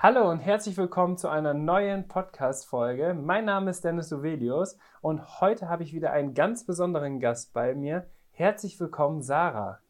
[0.00, 3.14] Hallo und herzlich willkommen zu einer neuen Podcast-Folge.
[3.20, 7.74] Mein Name ist Dennis Uvelius und heute habe ich wieder einen ganz besonderen Gast bei
[7.74, 8.08] mir.
[8.30, 9.80] Herzlich willkommen, Sarah.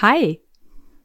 [0.00, 0.42] Hi.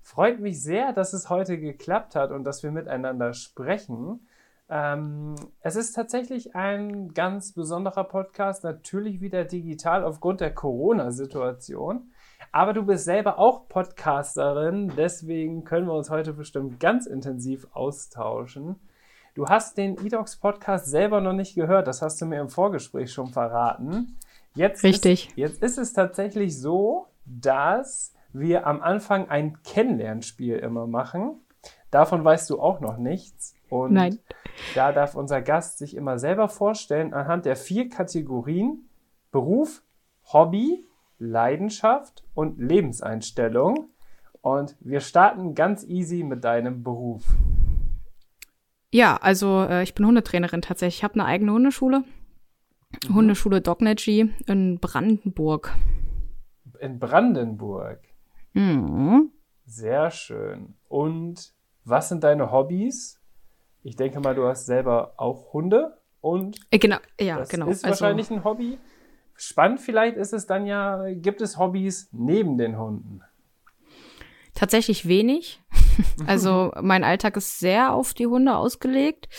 [0.01, 4.25] Freut mich sehr, dass es heute geklappt hat und dass wir miteinander sprechen.
[4.69, 12.12] Ähm, es ist tatsächlich ein ganz besonderer Podcast, natürlich wieder digital aufgrund der Corona-Situation.
[12.51, 18.75] Aber du bist selber auch Podcasterin, deswegen können wir uns heute bestimmt ganz intensiv austauschen.
[19.35, 23.11] Du hast den eDocs Podcast selber noch nicht gehört, das hast du mir im Vorgespräch
[23.11, 24.17] schon verraten.
[24.53, 25.29] Jetzt Richtig.
[25.29, 31.39] Ist, jetzt ist es tatsächlich so, dass wir am Anfang ein Kennenlernspiel immer machen.
[31.89, 33.55] Davon weißt du auch noch nichts.
[33.69, 34.19] Und Nein.
[34.75, 38.89] da darf unser Gast sich immer selber vorstellen anhand der vier Kategorien
[39.31, 39.81] Beruf,
[40.31, 40.85] Hobby,
[41.23, 43.89] Leidenschaft und Lebenseinstellung.
[44.41, 47.23] Und wir starten ganz easy mit deinem Beruf.
[48.91, 50.97] Ja, also äh, ich bin Hundetrainerin tatsächlich.
[50.99, 52.03] Ich habe eine eigene Hundeschule.
[53.07, 53.15] Mhm.
[53.15, 55.73] Hundeschule Dognergy in Brandenburg.
[56.79, 57.99] In Brandenburg.
[58.53, 59.31] Mhm.
[59.65, 60.75] Sehr schön.
[60.89, 61.53] Und
[61.85, 63.19] was sind deine Hobbys?
[63.81, 67.67] Ich denke mal, du hast selber auch Hunde und äh, genau, ja, das genau.
[67.67, 68.77] ist wahrscheinlich ein Hobby.
[69.43, 73.21] Spannend vielleicht ist es dann ja, gibt es Hobbys neben den Hunden?
[74.53, 75.59] Tatsächlich wenig.
[76.25, 79.29] Also mein Alltag ist sehr auf die Hunde ausgelegt.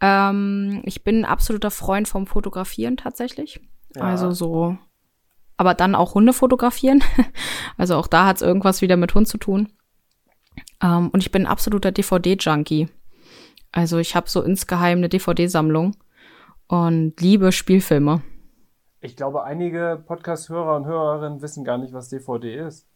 [0.00, 3.60] Ähm, ich bin ein absoluter Freund vom Fotografieren tatsächlich.
[3.96, 4.02] Ja.
[4.02, 4.78] Also so,
[5.56, 7.02] aber dann auch Hunde fotografieren.
[7.76, 9.72] Also auch da hat es irgendwas wieder mit Hund zu tun.
[10.80, 12.88] Ähm, und ich bin ein absoluter DVD-Junkie.
[13.72, 15.96] Also ich habe so insgeheim eine DVD-Sammlung
[16.68, 18.22] und liebe Spielfilme.
[19.06, 22.88] Ich glaube, einige Podcast-Hörer und Hörerinnen wissen gar nicht, was DVD ist.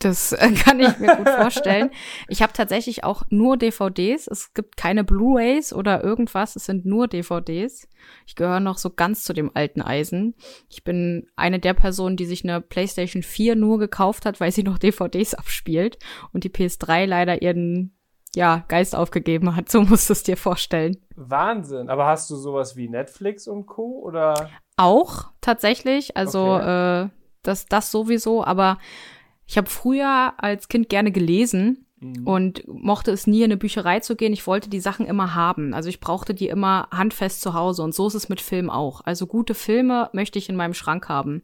[0.00, 1.90] Das äh, kann ich mir gut vorstellen.
[2.26, 4.26] Ich habe tatsächlich auch nur DVDs.
[4.26, 6.56] Es gibt keine Blu-rays oder irgendwas.
[6.56, 7.88] Es sind nur DVDs.
[8.26, 10.34] Ich gehöre noch so ganz zu dem alten Eisen.
[10.68, 14.64] Ich bin eine der Personen, die sich eine PlayStation 4 nur gekauft hat, weil sie
[14.64, 15.96] noch DVDs abspielt
[16.32, 17.96] und die PS3 leider ihren
[18.34, 19.70] ja, Geist aufgegeben hat.
[19.70, 20.96] So musst du es dir vorstellen.
[21.14, 21.88] Wahnsinn.
[21.88, 24.00] Aber hast du sowas wie Netflix und Co.
[24.02, 24.50] oder?
[24.76, 26.16] Auch tatsächlich.
[26.16, 27.04] Also Okay.
[27.04, 27.08] äh,
[27.42, 28.44] das, das sowieso.
[28.44, 28.78] Aber
[29.46, 32.26] ich habe früher als Kind gerne gelesen Mhm.
[32.26, 34.32] und mochte es nie in eine Bücherei zu gehen.
[34.32, 35.72] Ich wollte die Sachen immer haben.
[35.72, 37.82] Also ich brauchte die immer handfest zu Hause.
[37.84, 39.02] Und so ist es mit Film auch.
[39.04, 41.42] Also gute Filme möchte ich in meinem Schrank haben.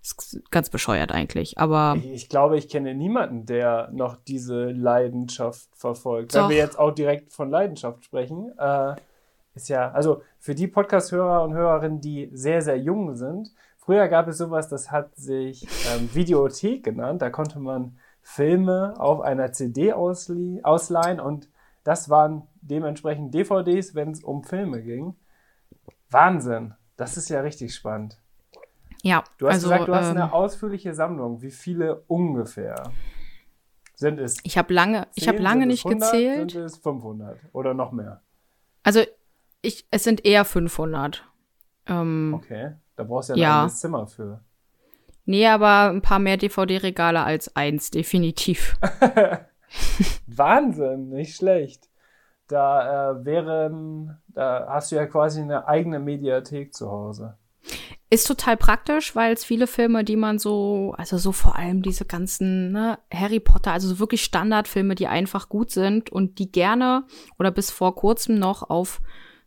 [0.00, 1.58] Das ist ganz bescheuert eigentlich.
[1.58, 6.34] Aber Ich, ich glaube, ich kenne niemanden, der noch diese Leidenschaft verfolgt.
[6.34, 6.44] Doch.
[6.44, 8.94] Wenn wir jetzt auch direkt von Leidenschaft sprechen, äh,
[9.54, 14.28] ist ja, also für die Podcast-Hörer und Hörerinnen, die sehr, sehr jung sind, früher gab
[14.28, 17.22] es sowas, das hat sich ähm, Videothek genannt.
[17.22, 21.48] Da konnte man Filme auf einer CD ausleihen und
[21.84, 25.16] das waren dementsprechend DVDs, wenn es um Filme ging.
[26.10, 26.74] Wahnsinn.
[26.96, 28.20] Das ist ja richtig spannend.
[29.02, 31.42] ja, Du hast also gesagt, du hast ähm, eine ausführliche Sammlung.
[31.42, 32.84] Wie viele ungefähr
[33.96, 34.36] sind es?
[34.44, 35.42] ich habe lange, ich habe 10?
[35.42, 36.12] lange nicht es 100?
[36.12, 36.50] gezählt.
[36.52, 38.20] Sind es 500 oder noch mehr?
[38.84, 39.02] Also
[39.62, 41.24] ich, es sind eher 500.
[41.86, 43.58] Ähm, Okay, da brauchst du ja ein Ja.
[43.60, 44.40] eigenes Zimmer für.
[45.24, 48.76] Nee, aber ein paar mehr DVD-Regale als eins, definitiv.
[50.26, 51.88] Wahnsinn, nicht schlecht.
[52.48, 57.38] Da äh, wären, da hast du ja quasi eine eigene Mediathek zu Hause.
[58.10, 62.04] Ist total praktisch, weil es viele Filme, die man so, also so vor allem diese
[62.04, 67.04] ganzen ne, Harry Potter, also so wirklich Standardfilme, die einfach gut sind und die gerne
[67.38, 69.00] oder bis vor kurzem noch auf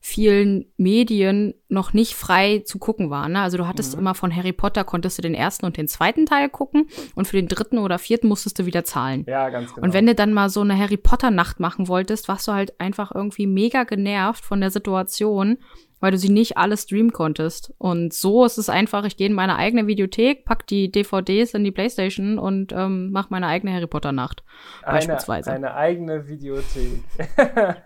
[0.07, 3.31] vielen Medien noch nicht frei zu gucken waren.
[3.31, 3.41] Ne?
[3.41, 4.01] Also du hattest Mhm.
[4.01, 7.37] immer von Harry Potter, konntest du den ersten und den zweiten Teil gucken und für
[7.37, 9.25] den dritten oder vierten musstest du wieder zahlen.
[9.27, 9.83] Ja, ganz genau.
[9.87, 12.79] Und wenn du dann mal so eine Harry Potter Nacht machen wolltest, warst du halt
[12.79, 15.57] einfach irgendwie mega genervt von der Situation,
[15.99, 17.73] weil du sie nicht alle streamen konntest.
[17.79, 21.63] Und so ist es einfach, ich gehe in meine eigene Videothek, pack die DVDs in
[21.63, 24.43] die Playstation und ähm, mach meine eigene Harry Potter Nacht.
[24.85, 25.49] beispielsweise.
[25.51, 27.01] Eine, eine eigene Videothek.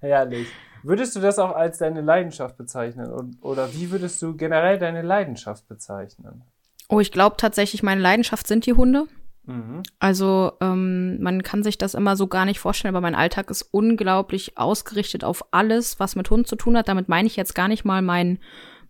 [0.00, 0.48] Herrlich.
[0.82, 3.10] Würdest du das auch als deine Leidenschaft bezeichnen?
[3.10, 6.42] Und, oder wie würdest du generell deine Leidenschaft bezeichnen?
[6.88, 9.06] Oh, ich glaube tatsächlich, meine Leidenschaft sind die Hunde.
[9.48, 9.82] Mhm.
[9.98, 13.62] Also ähm, man kann sich das immer so gar nicht vorstellen, aber mein Alltag ist
[13.62, 16.88] unglaublich ausgerichtet auf alles, was mit Hund zu tun hat.
[16.88, 18.38] Damit meine ich jetzt gar nicht mal mein,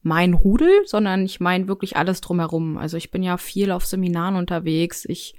[0.02, 2.76] mein Rudel, sondern ich meine wirklich alles drumherum.
[2.76, 5.05] Also ich bin ja viel auf Seminaren unterwegs.
[5.05, 5.37] Ich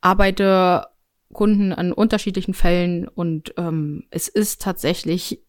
[0.00, 0.86] arbeite
[1.32, 5.42] Kunden an unterschiedlichen Fällen und ähm, es ist tatsächlich,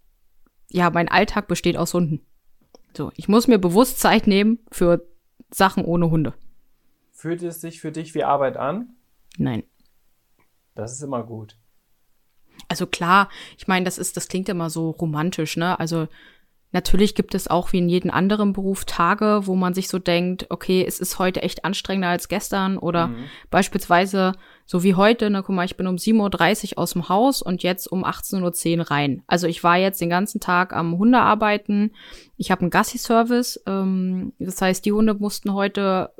[0.70, 2.26] ja, mein Alltag besteht aus Hunden.
[2.96, 5.08] So, ich muss mir bewusst Zeit nehmen für
[5.52, 6.34] Sachen ohne Hunde.
[7.12, 8.96] Fühlt es sich für dich wie Arbeit an?
[9.38, 9.64] Nein.
[10.76, 11.58] Das ist immer gut.
[12.68, 15.80] Also klar, ich meine, das ist, das klingt immer so romantisch, ne?
[15.80, 16.08] Also
[16.72, 20.46] Natürlich gibt es auch wie in jedem anderen Beruf Tage, wo man sich so denkt,
[20.50, 23.25] okay, es ist heute echt anstrengender als gestern oder mhm.
[23.50, 24.34] beispielsweise
[24.71, 27.63] so wie heute, ne, guck mal, ich bin um 7.30 Uhr aus dem Haus und
[27.63, 29.24] jetzt um 18.10 Uhr rein.
[29.25, 31.95] Also ich war jetzt den ganzen Tag am Hundearbeiten.
[32.38, 33.63] Ich habe einen Gassi-Service.
[33.66, 36.12] Ähm, das heißt, die Hunde mussten heute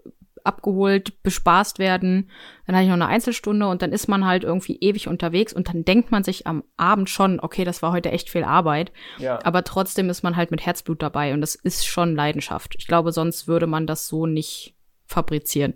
[0.44, 2.32] abgeholt, bespaßt werden.
[2.66, 5.70] Dann hatte ich noch eine Einzelstunde und dann ist man halt irgendwie ewig unterwegs und
[5.70, 8.92] dann denkt man sich am Abend schon, okay, das war heute echt viel Arbeit.
[9.20, 9.38] Ja.
[9.44, 12.74] Aber trotzdem ist man halt mit Herzblut dabei und das ist schon Leidenschaft.
[12.80, 14.74] Ich glaube, sonst würde man das so nicht
[15.06, 15.76] fabrizieren.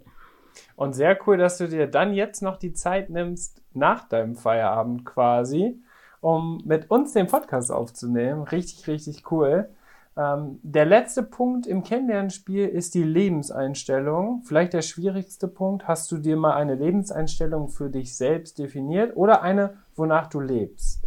[0.75, 5.05] Und sehr cool, dass du dir dann jetzt noch die Zeit nimmst, nach deinem Feierabend
[5.05, 5.81] quasi,
[6.21, 8.43] um mit uns den Podcast aufzunehmen.
[8.43, 9.69] Richtig, richtig cool.
[10.15, 14.43] Ähm, der letzte Punkt im Kennenlernspiel ist die Lebenseinstellung.
[14.43, 15.87] Vielleicht der schwierigste Punkt.
[15.87, 21.03] Hast du dir mal eine Lebenseinstellung für dich selbst definiert oder eine, wonach du lebst?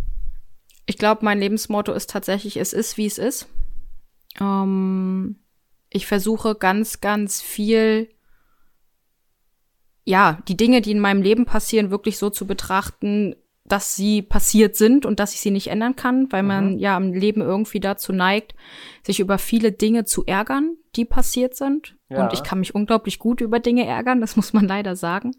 [0.87, 3.49] Ich glaube, mein Lebensmotto ist tatsächlich, es ist, wie es ist.
[4.41, 5.37] Ähm,
[5.89, 8.09] ich versuche ganz, ganz viel,
[10.07, 14.77] ja, die Dinge, die in meinem Leben passieren, wirklich so zu betrachten, dass sie passiert
[14.77, 16.79] sind und dass ich sie nicht ändern kann, weil man mhm.
[16.79, 18.55] ja im Leben irgendwie dazu neigt,
[19.03, 21.97] sich über viele Dinge zu ärgern, die passiert sind.
[22.09, 22.23] Ja.
[22.23, 25.33] Und ich kann mich unglaublich gut über Dinge ärgern, das muss man leider sagen.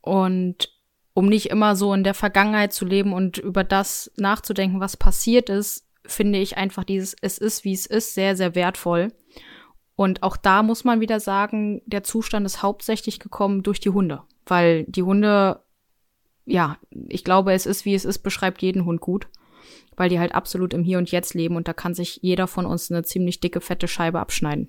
[0.00, 0.70] und
[1.12, 5.48] um nicht immer so in der Vergangenheit zu leben und über das nachzudenken, was passiert
[5.48, 9.12] ist, finde ich einfach dieses Es ist, wie es ist, sehr, sehr wertvoll.
[9.96, 14.22] Und auch da muss man wieder sagen, der Zustand ist hauptsächlich gekommen durch die Hunde,
[14.44, 15.60] weil die Hunde
[16.46, 16.78] ja,
[17.08, 19.28] ich glaube, es ist, wie es ist, beschreibt jeden Hund gut,
[19.96, 22.64] weil die halt absolut im Hier und Jetzt leben und da kann sich jeder von
[22.64, 24.68] uns eine ziemlich dicke, fette Scheibe abschneiden.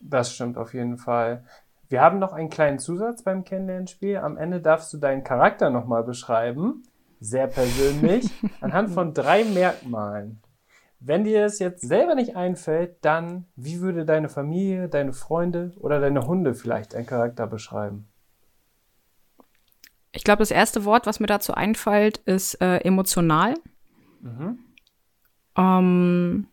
[0.00, 1.44] Das stimmt auf jeden Fall.
[1.88, 4.16] Wir haben noch einen kleinen Zusatz beim Kennenlernspiel.
[4.18, 6.82] Am Ende darfst du deinen Charakter nochmal beschreiben.
[7.20, 8.28] Sehr persönlich.
[8.60, 10.40] anhand von drei Merkmalen.
[11.00, 15.98] Wenn dir es jetzt selber nicht einfällt, dann wie würde deine Familie, deine Freunde oder
[15.98, 18.06] deine Hunde vielleicht deinen Charakter beschreiben?
[20.12, 23.54] Ich glaube, das erste Wort, was mir dazu einfällt, ist äh, emotional.
[24.20, 24.58] Mhm.
[25.56, 26.46] Ähm,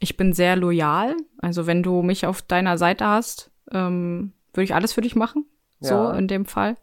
[0.00, 1.14] ich bin sehr loyal.
[1.38, 5.44] Also wenn du mich auf deiner Seite hast, ähm, würde ich alles für dich machen.
[5.80, 5.88] Ja.
[5.88, 6.76] So in dem Fall.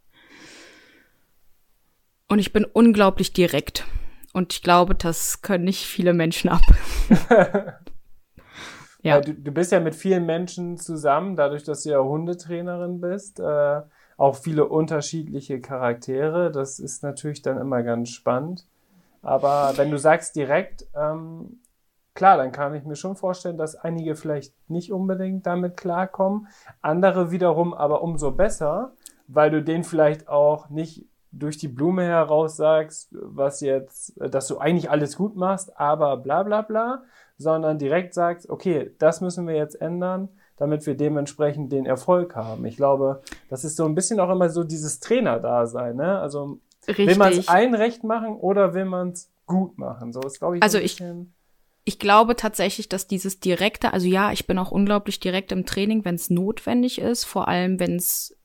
[2.27, 3.85] Und ich bin unglaublich direkt.
[4.35, 6.59] Und ich glaube, das können nicht viele Menschen ab.
[9.01, 9.21] ja.
[9.21, 13.39] Du, du, bist ja mit vielen Menschen zusammen, dadurch, dass du ja Hundetrainerin bist.
[13.39, 13.81] Äh,
[14.17, 16.51] auch viele unterschiedliche Charaktere.
[16.51, 18.67] Das ist natürlich dann immer ganz spannend.
[19.21, 21.61] Aber wenn du sagst direkt, ähm,
[22.13, 26.49] klar, dann kann ich mir schon vorstellen, dass einige vielleicht nicht unbedingt damit klarkommen,
[26.81, 28.95] andere wiederum aber umso besser,
[29.27, 31.05] weil du denen vielleicht auch nicht
[31.37, 36.43] durch die Blume heraus sagst, was jetzt, dass du eigentlich alles gut machst, aber bla
[36.43, 37.03] bla bla,
[37.37, 42.65] sondern direkt sagst, okay, das müssen wir jetzt ändern damit wir dementsprechend den Erfolg haben.
[42.65, 45.95] Ich glaube, das ist so ein bisschen auch immer so dieses Trainer-Dasein.
[45.95, 46.19] Ne?
[46.19, 47.07] Also Richtig.
[47.07, 50.13] will man es allen recht machen oder will man es gut machen?
[50.13, 51.03] So ist, glaube ich, also ich,
[51.83, 56.05] ich glaube tatsächlich, dass dieses direkte, also ja, ich bin auch unglaublich direkt im Training,
[56.05, 58.37] wenn es notwendig ist, vor allem wenn es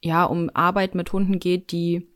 [0.00, 2.08] ja um Arbeit mit Hunden geht, die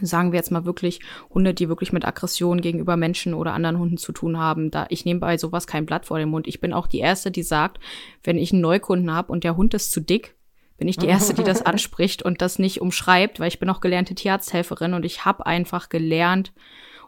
[0.00, 1.00] sagen wir jetzt mal wirklich
[1.32, 4.70] Hunde, die wirklich mit Aggression gegenüber Menschen oder anderen Hunden zu tun haben.
[4.70, 6.46] Da ich nehme bei sowas kein Blatt vor den Mund.
[6.46, 7.78] Ich bin auch die erste, die sagt,
[8.22, 10.36] wenn ich einen Neukunden habe und der Hund ist zu dick,
[10.78, 13.80] bin ich die erste, die das anspricht und das nicht umschreibt, weil ich bin auch
[13.80, 16.52] gelernte Tierarzthelferin und ich habe einfach gelernt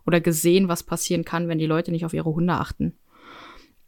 [0.07, 2.97] oder gesehen, was passieren kann, wenn die Leute nicht auf ihre Hunde achten.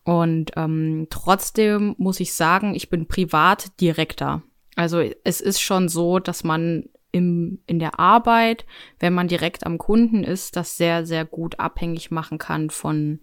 [0.05, 4.43] Und ähm, trotzdem muss ich sagen, ich bin privat direkter.
[4.77, 8.65] Also es ist schon so, dass man im, in der Arbeit,
[8.99, 13.21] wenn man direkt am Kunden ist, das sehr, sehr gut abhängig machen kann von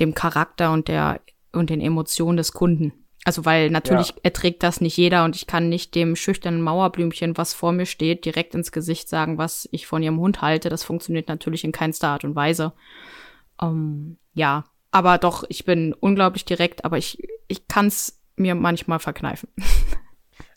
[0.00, 1.20] dem Charakter und der
[1.52, 2.92] und den Emotionen des Kunden.
[3.24, 4.16] Also weil natürlich ja.
[4.24, 8.24] erträgt das nicht jeder und ich kann nicht dem schüchternen Mauerblümchen, was vor mir steht,
[8.24, 10.70] direkt ins Gesicht sagen, was ich von ihrem Hund halte.
[10.70, 12.72] Das funktioniert natürlich in keinster Art und Weise.
[13.60, 18.98] Ähm, ja, aber doch, ich bin unglaublich direkt, aber ich, ich kann es mir manchmal
[18.98, 19.48] verkneifen.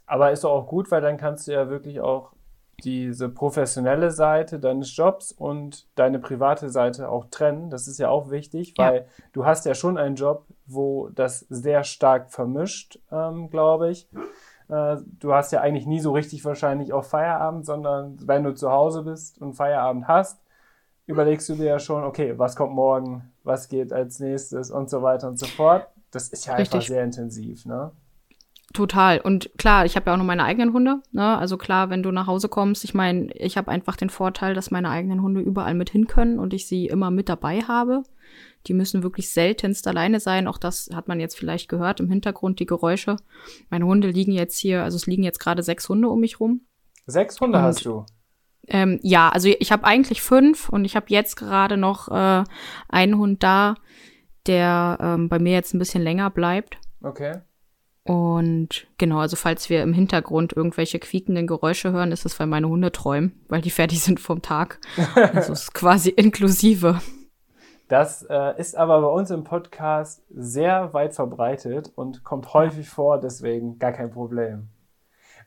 [0.08, 2.35] Aber ist doch auch gut, weil dann kannst du ja wirklich auch
[2.84, 7.70] diese professionelle Seite deines Jobs und deine private Seite auch trennen.
[7.70, 9.24] Das ist ja auch wichtig, weil ja.
[9.34, 14.10] du hast ja schon einen Job, wo das sehr stark vermischt, ähm, glaube ich.
[14.68, 18.72] Äh, du hast ja eigentlich nie so richtig wahrscheinlich auch Feierabend, sondern wenn du zu
[18.72, 20.42] Hause bist und Feierabend hast,
[21.08, 25.02] überlegst du dir ja schon, okay, was kommt morgen, was geht als nächstes und so
[25.02, 25.88] weiter und so fort.
[26.12, 26.76] Das ist ja richtig.
[26.76, 27.92] einfach sehr intensiv, ne?
[28.76, 29.22] Total.
[29.22, 31.02] Und klar, ich habe ja auch noch meine eigenen Hunde.
[31.14, 31.38] Ne?
[31.38, 34.70] Also klar, wenn du nach Hause kommst, ich meine, ich habe einfach den Vorteil, dass
[34.70, 38.04] meine eigenen Hunde überall mit hin können und ich sie immer mit dabei habe.
[38.68, 40.48] Die müssen wirklich seltenst alleine sein.
[40.48, 43.16] Auch das hat man jetzt vielleicht gehört im Hintergrund, die Geräusche.
[43.70, 46.62] Meine Hunde liegen jetzt hier, also es liegen jetzt gerade sechs Hunde um mich rum.
[47.06, 48.06] Sechs Hunde und, hast du?
[48.68, 52.44] Ähm, ja, also ich habe eigentlich fünf und ich habe jetzt gerade noch äh,
[52.90, 53.76] einen Hund da,
[54.48, 56.78] der ähm, bei mir jetzt ein bisschen länger bleibt.
[57.02, 57.40] Okay.
[58.08, 62.70] Und genau, also falls wir im Hintergrund irgendwelche quiekenden Geräusche hören, ist es, weil meine
[62.70, 64.80] Hunde träumen, weil die fertig sind vom Tag.
[65.16, 67.02] Also es ist quasi inklusive.
[67.88, 73.20] Das äh, ist aber bei uns im Podcast sehr weit verbreitet und kommt häufig vor,
[73.20, 74.70] deswegen gar kein Problem.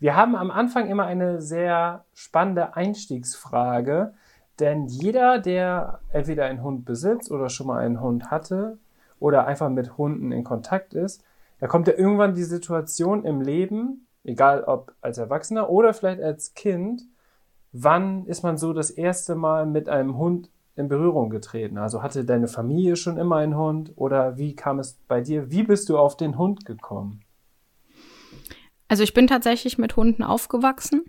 [0.00, 4.15] Wir haben am Anfang immer eine sehr spannende Einstiegsfrage,
[4.61, 8.79] denn jeder, der entweder einen Hund besitzt oder schon mal einen Hund hatte
[9.21, 11.25] oder einfach mit Hunden in Kontakt ist,
[11.61, 16.55] da kommt ja irgendwann die Situation im Leben, egal ob als Erwachsener oder vielleicht als
[16.55, 17.03] Kind,
[17.73, 21.79] wann ist man so das erste Mal mit einem Hund in Berührung getreten?
[21.79, 25.50] Also hatte deine Familie schon immer einen Hund oder wie kam es bei dir?
[25.50, 27.23] Wie bist du auf den Hund gekommen?
[28.87, 31.05] Also ich bin tatsächlich mit Hunden aufgewachsen.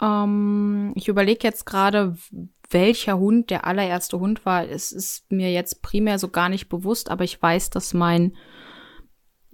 [0.00, 2.16] Ähm, ich überlege jetzt gerade,
[2.70, 4.66] welcher Hund der allererste Hund war.
[4.68, 8.36] Es ist mir jetzt primär so gar nicht bewusst, aber ich weiß, dass mein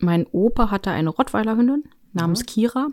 [0.02, 2.46] mein Opa hatte eine Rottweiler-Hündin namens mhm.
[2.46, 2.88] Kira.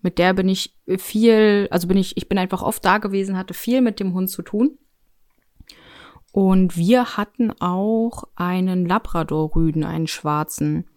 [0.00, 3.54] Mit der bin ich viel, also bin ich, ich bin einfach oft da gewesen, hatte
[3.54, 4.78] viel mit dem Hund zu tun.
[6.32, 10.88] Und wir hatten auch einen Labrador-Rüden, einen schwarzen.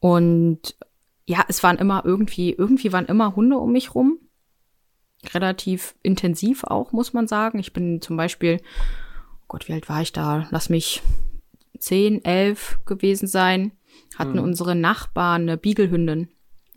[0.00, 0.76] Und
[1.26, 4.18] ja, es waren immer irgendwie, irgendwie waren immer Hunde um mich rum.
[5.32, 7.58] Relativ intensiv auch, muss man sagen.
[7.58, 8.60] Ich bin zum Beispiel,
[9.40, 10.46] oh Gott, wie alt war ich da?
[10.50, 11.02] Lass mich
[11.78, 13.72] zehn, elf gewesen sein
[14.18, 14.44] hatten mhm.
[14.44, 16.28] unsere Nachbarn eine Beaglehündin.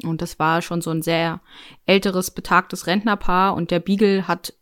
[0.03, 1.41] Und das war schon so ein sehr
[1.85, 3.55] älteres, betagtes Rentnerpaar.
[3.55, 4.53] Und der Beagle hat,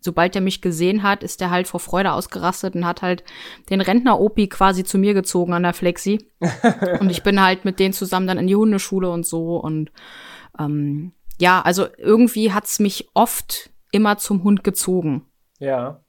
[0.00, 3.24] sobald er mich gesehen hat, ist er halt vor Freude ausgerastet und hat halt
[3.70, 6.28] den Rentner-Opi quasi zu mir gezogen an der Flexi.
[7.00, 9.56] und ich bin halt mit denen zusammen dann in die Hundeschule und so.
[9.56, 9.90] Und
[10.58, 15.26] ähm, ja, also irgendwie hat's mich oft immer zum Hund gezogen.
[15.58, 16.02] Ja.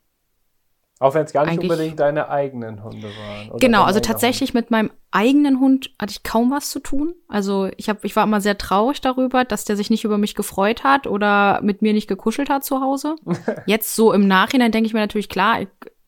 [1.03, 3.59] Auch wenn es gar nicht unbedingt deine eigenen Hunde waren.
[3.59, 4.55] genau, also tatsächlich Hund.
[4.55, 7.13] mit meinem eigenen Hund hatte ich kaum was zu tun.
[7.27, 10.33] Also ich hab, ich war immer sehr traurig darüber, dass der sich nicht über mich
[10.33, 13.17] gefreut hat oder mit mir nicht gekuschelt hat zu Hause.
[13.65, 15.59] Jetzt so im Nachhinein denke ich mir natürlich klar,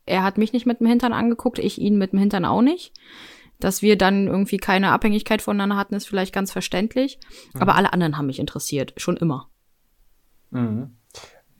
[0.05, 2.93] er hat mich nicht mit dem Hintern angeguckt, ich ihn mit dem Hintern auch nicht.
[3.59, 7.19] Dass wir dann irgendwie keine Abhängigkeit voneinander hatten, ist vielleicht ganz verständlich.
[7.53, 7.63] Mhm.
[7.63, 9.49] Aber alle anderen haben mich interessiert, schon immer.
[10.51, 10.95] Mhm.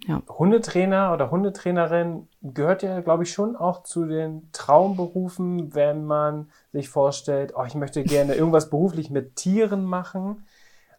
[0.08, 0.22] Ja.
[0.30, 6.90] Hundetrainer oder Hundetrainerin gehört ja, glaube ich, schon auch zu den Traumberufen, wenn man sich
[6.90, 10.46] vorstellt, oh, ich möchte gerne irgendwas beruflich mit Tieren machen.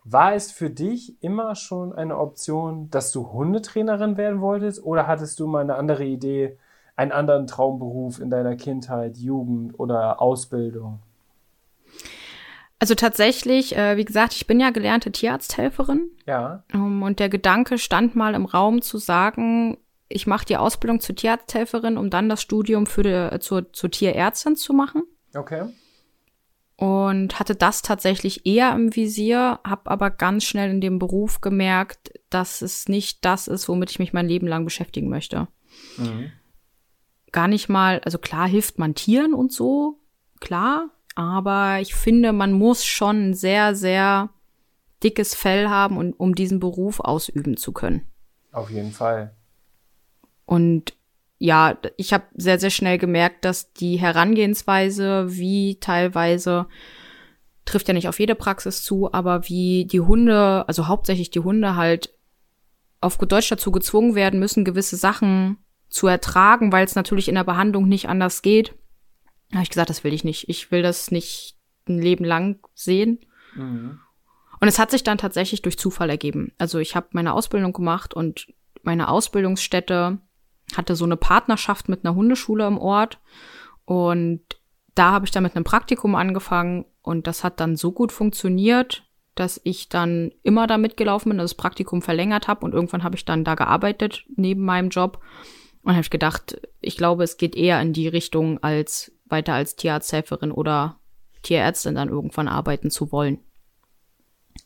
[0.04, 5.40] War es für dich immer schon eine Option, dass du Hundetrainerin werden wolltest oder hattest
[5.40, 6.58] du mal eine andere Idee,
[6.94, 11.00] einen anderen Traumberuf in deiner Kindheit, Jugend oder Ausbildung?
[12.78, 16.10] Also tatsächlich, äh, wie gesagt, ich bin ja gelernte Tierarzthelferin.
[16.26, 16.62] Ja.
[16.74, 21.16] Um, und der Gedanke stand mal im Raum zu sagen, ich mache die Ausbildung zur
[21.16, 25.02] Tierarzthelferin, um dann das Studium für die, äh, zur, zur Tierärztin zu machen.
[25.34, 25.66] Okay.
[26.76, 32.12] Und hatte das tatsächlich eher im Visier, habe aber ganz schnell in dem Beruf gemerkt,
[32.28, 35.48] dass es nicht das ist, womit ich mich mein Leben lang beschäftigen möchte.
[35.96, 36.30] Mhm.
[37.32, 40.00] Gar nicht mal, also klar hilft man Tieren und so,
[40.40, 44.30] klar, aber ich finde, man muss schon ein sehr, sehr
[45.02, 48.06] dickes Fell haben, um, um diesen Beruf ausüben zu können.
[48.52, 49.34] Auf jeden Fall.
[50.46, 50.94] Und
[51.38, 56.66] ja, ich habe sehr, sehr schnell gemerkt, dass die Herangehensweise, wie teilweise,
[57.66, 61.76] trifft ja nicht auf jede Praxis zu, aber wie die Hunde, also hauptsächlich die Hunde
[61.76, 62.14] halt
[63.00, 67.34] auf gut Deutsch dazu gezwungen werden müssen, gewisse Sachen zu ertragen, weil es natürlich in
[67.34, 68.74] der Behandlung nicht anders geht
[69.52, 70.48] habe ich gesagt, das will ich nicht.
[70.48, 71.56] Ich will das nicht
[71.88, 73.20] ein Leben lang sehen.
[73.54, 74.00] Mhm.
[74.60, 76.52] Und es hat sich dann tatsächlich durch Zufall ergeben.
[76.58, 80.18] Also ich habe meine Ausbildung gemacht und meine Ausbildungsstätte
[80.74, 83.20] hatte so eine Partnerschaft mit einer Hundeschule im Ort.
[83.84, 84.40] Und
[84.94, 89.04] da habe ich dann mit einem Praktikum angefangen und das hat dann so gut funktioniert,
[89.34, 93.24] dass ich dann immer da mitgelaufen bin, das Praktikum verlängert habe und irgendwann habe ich
[93.24, 95.20] dann da gearbeitet neben meinem Job
[95.82, 100.50] und habe gedacht, ich glaube, es geht eher in die Richtung, als weiter als Tierarzthelferin
[100.50, 100.98] oder
[101.42, 103.38] Tierärztin dann irgendwann arbeiten zu wollen.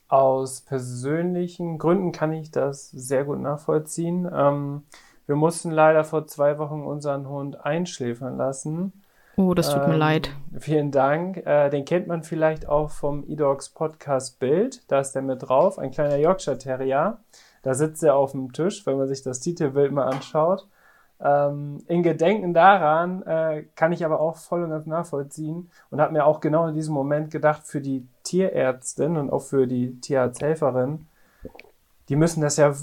[0.08, 4.28] Aus persönlichen Gründen kann ich das sehr gut nachvollziehen.
[4.32, 4.82] Ähm,
[5.30, 9.04] wir mussten leider vor zwei Wochen unseren Hund einschläfern lassen.
[9.36, 10.32] Oh, das tut ähm, mir leid.
[10.58, 11.36] Vielen Dank.
[11.46, 14.82] Äh, den kennt man vielleicht auch vom eDogs Podcast Bild.
[14.90, 17.18] Da ist der mit drauf, ein kleiner Yorkshire Terrier.
[17.62, 20.66] Da sitzt er auf dem Tisch, wenn man sich das Titelbild mal anschaut.
[21.20, 26.12] Ähm, in Gedenken daran äh, kann ich aber auch voll und ganz nachvollziehen und habe
[26.12, 31.06] mir auch genau in diesem Moment gedacht, für die Tierärztin und auch für die Tierarzthelferin,
[32.10, 32.74] die müssen das ja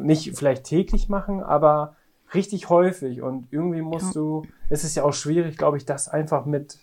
[0.00, 1.94] nicht vielleicht täglich machen, aber
[2.34, 4.20] richtig häufig und irgendwie musst ja.
[4.20, 6.78] du, es ist ja auch schwierig, glaube ich, das einfach mit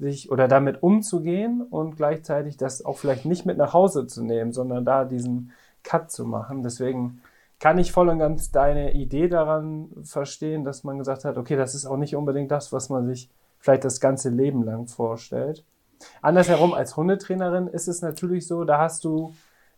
[0.00, 4.52] sich oder damit umzugehen und gleichzeitig das auch vielleicht nicht mit nach Hause zu nehmen,
[4.52, 5.52] sondern da diesen
[5.84, 6.64] Cut zu machen.
[6.64, 7.22] Deswegen
[7.60, 11.76] kann ich voll und ganz deine Idee daran verstehen, dass man gesagt hat, okay, das
[11.76, 13.30] ist auch nicht unbedingt das, was man sich
[13.60, 15.64] vielleicht das ganze Leben lang vorstellt.
[16.22, 19.32] Andersherum, als Hundetrainerin ist es natürlich so, da hast du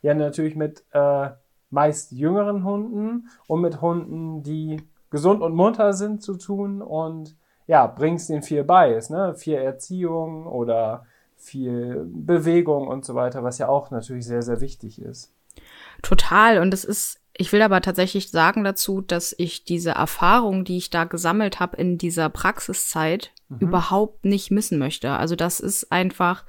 [0.06, 1.30] ja natürlich mit äh,
[1.70, 7.36] meist jüngeren Hunden und mit Hunden, die gesund und munter sind, zu tun und
[7.66, 8.94] ja, bringst ihnen viel bei.
[8.94, 9.34] Ist, ne?
[9.34, 15.00] Viel Erziehung oder viel Bewegung und so weiter, was ja auch natürlich sehr, sehr wichtig
[15.00, 15.32] ist.
[16.02, 16.58] Total.
[16.58, 20.90] Und es ist, ich will aber tatsächlich sagen dazu, dass ich diese Erfahrung, die ich
[20.90, 23.58] da gesammelt habe in dieser Praxiszeit, mhm.
[23.58, 25.10] überhaupt nicht missen möchte.
[25.10, 26.44] Also das ist einfach,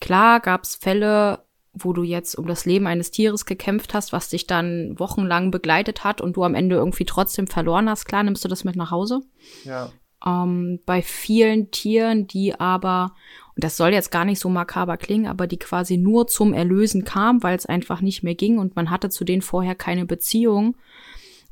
[0.00, 1.40] klar gab es Fälle,
[1.74, 6.04] wo du jetzt um das Leben eines Tieres gekämpft hast, was dich dann wochenlang begleitet
[6.04, 8.90] hat und du am Ende irgendwie trotzdem verloren hast, klar, nimmst du das mit nach
[8.90, 9.20] Hause.
[9.64, 9.90] Ja.
[10.24, 13.14] Ähm, bei vielen Tieren, die aber,
[13.56, 17.04] und das soll jetzt gar nicht so makaber klingen, aber die quasi nur zum Erlösen
[17.04, 20.76] kam, weil es einfach nicht mehr ging und man hatte zu denen vorher keine Beziehung,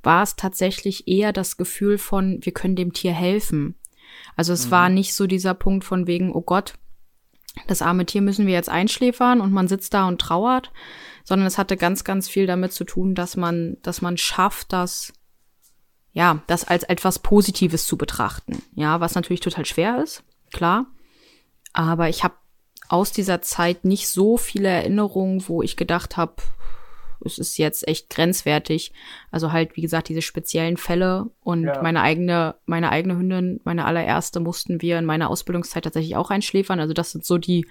[0.03, 3.75] war es tatsächlich eher das Gefühl von, wir können dem Tier helfen.
[4.37, 4.71] Also es mhm.
[4.71, 6.75] war nicht so dieser Punkt von wegen, oh Gott,
[7.67, 10.71] das arme Tier müssen wir jetzt einschläfern und man sitzt da und trauert,
[11.25, 15.13] sondern es hatte ganz, ganz viel damit zu tun, dass man, dass man schafft, das,
[16.13, 18.63] ja, das als etwas Positives zu betrachten.
[18.75, 20.23] Ja, was natürlich total schwer ist,
[20.53, 20.87] klar.
[21.73, 22.35] Aber ich habe
[22.89, 26.35] aus dieser Zeit nicht so viele Erinnerungen, wo ich gedacht habe,
[27.25, 28.93] es ist jetzt echt grenzwertig.
[29.31, 31.83] Also halt, wie gesagt, diese speziellen Fälle und ja.
[31.83, 36.81] meine eigene, meine eigene Hündin, meine allererste mussten wir in meiner Ausbildungszeit tatsächlich auch einschläfern.
[36.81, 37.67] Also das sind so die,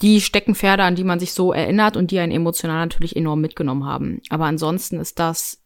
[0.00, 3.84] die Steckenpferde, an die man sich so erinnert und die einen emotional natürlich enorm mitgenommen
[3.84, 4.20] haben.
[4.30, 5.62] Aber ansonsten ist das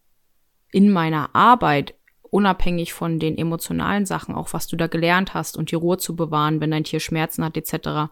[0.71, 1.95] in meiner Arbeit
[2.29, 6.15] unabhängig von den emotionalen Sachen, auch was du da gelernt hast und die Ruhe zu
[6.15, 8.11] bewahren, wenn dein Tier Schmerzen hat etc.,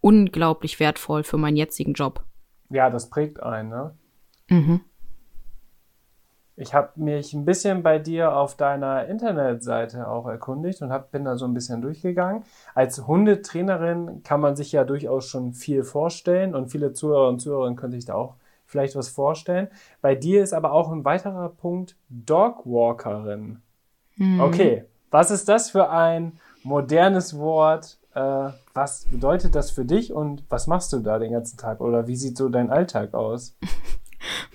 [0.00, 2.24] unglaublich wertvoll für meinen jetzigen Job.
[2.70, 3.94] Ja, das prägt einen, ne?
[4.48, 4.80] Mhm.
[6.60, 11.24] Ich habe mich ein bisschen bei dir auf deiner Internetseite auch erkundigt und hab, bin
[11.24, 12.42] da so ein bisschen durchgegangen.
[12.74, 17.76] Als Hundetrainerin kann man sich ja durchaus schon viel vorstellen und viele Zuhörer und Zuhörerinnen
[17.76, 18.34] können sich da auch
[18.66, 19.68] vielleicht was vorstellen.
[20.00, 23.62] Bei dir ist aber auch ein weiterer Punkt Dogwalkerin.
[24.16, 24.40] Mhm.
[24.40, 27.97] Okay, was ist das für ein modernes Wort?
[28.18, 32.08] Äh, was bedeutet das für dich und was machst du da den ganzen Tag oder
[32.08, 33.56] wie sieht so dein Alltag aus?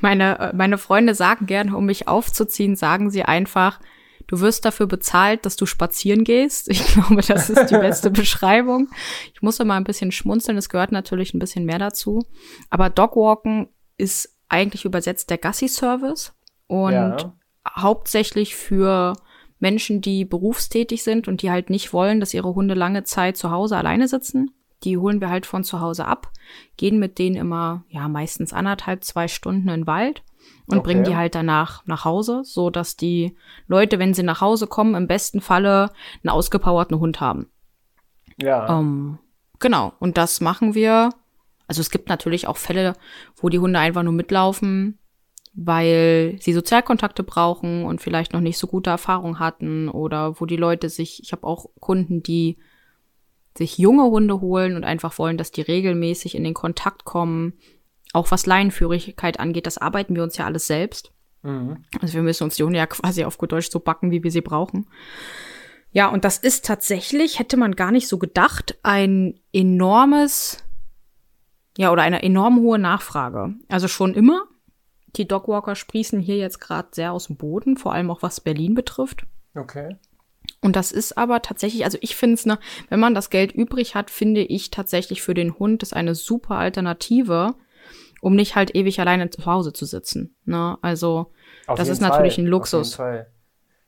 [0.01, 3.79] Meine, äh, meine Freunde sagen gerne, um mich aufzuziehen, sagen sie einfach,
[4.27, 6.69] du wirst dafür bezahlt, dass du spazieren gehst.
[6.69, 8.89] Ich glaube, das ist die beste Beschreibung.
[9.33, 12.21] Ich muss immer ein bisschen schmunzeln, es gehört natürlich ein bisschen mehr dazu.
[12.69, 16.33] Aber Dogwalken ist eigentlich übersetzt der Gassi-Service
[16.67, 17.33] und ja.
[17.77, 19.13] hauptsächlich für
[19.63, 23.49] Menschen, die berufstätig sind und die halt nicht wollen, dass ihre Hunde lange Zeit zu
[23.49, 24.51] Hause alleine sitzen.
[24.83, 26.29] Die holen wir halt von zu Hause ab,
[26.75, 30.21] gehen mit denen immer, ja, meistens anderthalb, zwei Stunden in den Wald
[30.67, 30.87] und okay.
[30.87, 34.95] bringen die halt danach nach Hause, so dass die Leute, wenn sie nach Hause kommen,
[34.95, 37.49] im besten Falle einen ausgepowerten Hund haben.
[38.35, 38.67] Ja.
[38.77, 39.17] Ähm,
[39.59, 39.93] genau.
[39.99, 41.09] Und das machen wir.
[41.67, 42.93] Also es gibt natürlich auch Fälle,
[43.37, 44.99] wo die Hunde einfach nur mitlaufen,
[45.53, 50.57] weil sie Sozialkontakte brauchen und vielleicht noch nicht so gute Erfahrungen hatten oder wo die
[50.57, 52.57] Leute sich, ich habe auch Kunden, die
[53.55, 57.53] sich junge Hunde holen und einfach wollen, dass die regelmäßig in den Kontakt kommen.
[58.13, 61.11] Auch was Leinenführigkeit angeht, das arbeiten wir uns ja alles selbst.
[61.43, 61.85] Mhm.
[62.01, 64.31] Also wir müssen uns die Hunde ja quasi auf gut Deutsch so backen, wie wir
[64.31, 64.87] sie brauchen.
[65.91, 70.63] Ja, und das ist tatsächlich, hätte man gar nicht so gedacht, ein enormes,
[71.77, 73.53] ja, oder eine enorm hohe Nachfrage.
[73.69, 74.47] Also schon immer,
[75.15, 78.75] die Dogwalker sprießen hier jetzt gerade sehr aus dem Boden, vor allem auch was Berlin
[78.75, 79.25] betrifft.
[79.55, 79.95] Okay.
[80.61, 82.57] Und das ist aber tatsächlich, also ich finde es, ne,
[82.89, 86.55] wenn man das Geld übrig hat, finde ich tatsächlich für den Hund das eine super
[86.55, 87.53] Alternative,
[88.21, 90.35] um nicht halt ewig alleine zu Hause zu sitzen.
[90.45, 90.77] Ne?
[90.81, 91.31] Also
[91.67, 92.93] Auf das ist natürlich Fall, ein Luxus.
[92.93, 93.27] Auf jeden Fall.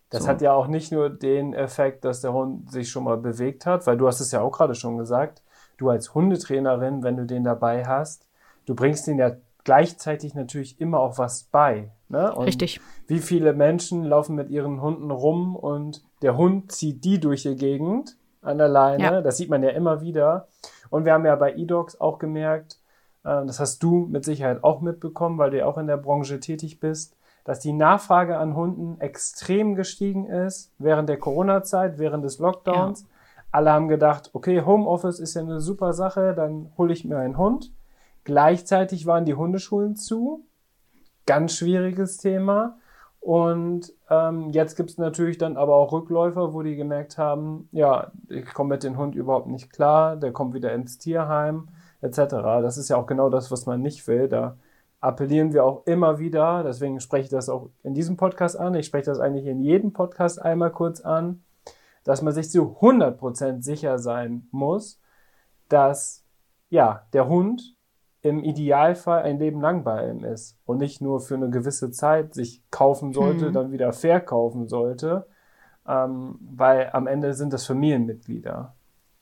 [0.10, 0.30] Das So.
[0.30, 3.88] hat ja auch nicht nur den Effekt, dass der Hund sich schon mal bewegt hat,
[3.88, 5.42] weil du hast es ja auch gerade schon gesagt,
[5.78, 8.28] du als Hundetrainerin, wenn du den dabei hast,
[8.66, 9.32] du bringst den ja
[9.66, 11.92] gleichzeitig natürlich immer auch was bei.
[12.08, 12.38] Ne?
[12.38, 12.80] Richtig.
[13.08, 17.56] Wie viele Menschen laufen mit ihren Hunden rum und der Hund zieht die durch die
[17.56, 19.04] Gegend an der Leine.
[19.04, 19.22] Ja.
[19.22, 20.48] Das sieht man ja immer wieder.
[20.90, 22.80] Und wir haben ja bei eDogs auch gemerkt,
[23.24, 26.40] äh, das hast du mit Sicherheit auch mitbekommen, weil du ja auch in der Branche
[26.40, 32.40] tätig bist, dass die Nachfrage an Hunden extrem gestiegen ist während der Corona-Zeit, während des
[32.40, 33.06] Lockdowns.
[33.52, 37.38] Alle haben gedacht, okay, Homeoffice ist ja eine super Sache, dann hole ich mir einen
[37.38, 37.72] Hund.
[38.26, 40.46] Gleichzeitig waren die Hundeschulen zu.
[41.26, 42.78] Ganz schwieriges Thema.
[43.22, 48.12] Und ähm, jetzt gibt es natürlich dann aber auch Rückläufer, wo die gemerkt haben, ja,
[48.30, 51.70] ich komme mit dem Hund überhaupt nicht klar, der kommt wieder ins Tierheim,
[52.02, 52.18] etc.
[52.62, 54.28] Das ist ja auch genau das, was man nicht will.
[54.28, 54.58] Da
[55.00, 58.86] appellieren wir auch immer wieder, deswegen spreche ich das auch in diesem Podcast an, ich
[58.86, 61.44] spreche das eigentlich in jedem Podcast einmal kurz an,
[62.04, 65.00] dass man sich zu 100% sicher sein muss,
[65.70, 66.24] dass
[66.70, 67.75] ja, der Hund
[68.26, 72.34] im Idealfall ein Leben lang bei ihm ist und nicht nur für eine gewisse Zeit
[72.34, 73.54] sich kaufen sollte, Mhm.
[73.54, 75.28] dann wieder verkaufen sollte,
[75.88, 78.74] ähm, weil am Ende sind das Familienmitglieder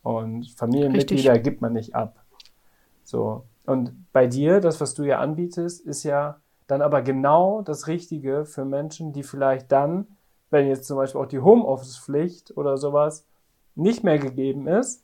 [0.04, 2.24] und Familienmitglieder gibt man nicht ab.
[3.04, 3.44] So.
[3.66, 8.46] Und bei dir, das, was du ja anbietest, ist ja dann aber genau das Richtige
[8.46, 10.08] für Menschen, die vielleicht dann,
[10.50, 13.26] wenn jetzt zum Beispiel auch die Homeoffice-Pflicht oder sowas
[13.76, 15.04] nicht mehr gegeben ist,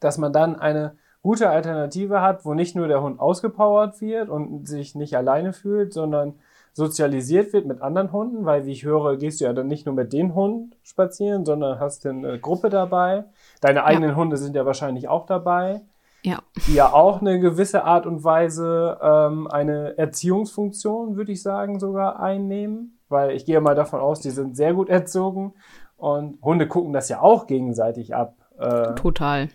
[0.00, 4.66] dass man dann eine gute Alternative hat, wo nicht nur der Hund ausgepowert wird und
[4.68, 6.34] sich nicht alleine fühlt, sondern
[6.74, 9.94] sozialisiert wird mit anderen Hunden, weil wie ich höre, gehst du ja dann nicht nur
[9.94, 13.24] mit den Hunden spazieren, sondern hast eine Gruppe dabei.
[13.60, 15.82] Deine eigenen Hunde sind ja wahrscheinlich auch dabei,
[16.22, 16.38] Ja.
[16.66, 22.20] die ja auch eine gewisse Art und Weise ähm, eine Erziehungsfunktion, würde ich sagen, sogar
[22.20, 25.52] einnehmen, weil ich gehe mal davon aus, die sind sehr gut erzogen
[25.98, 28.34] und Hunde gucken das ja auch gegenseitig ab.
[28.58, 29.48] Äh, Total.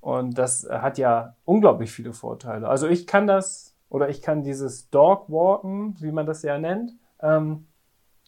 [0.00, 2.68] Und das hat ja unglaublich viele Vorteile.
[2.68, 6.92] Also ich kann das, oder ich kann dieses Dog Walken, wie man das ja nennt,
[7.20, 7.66] ähm,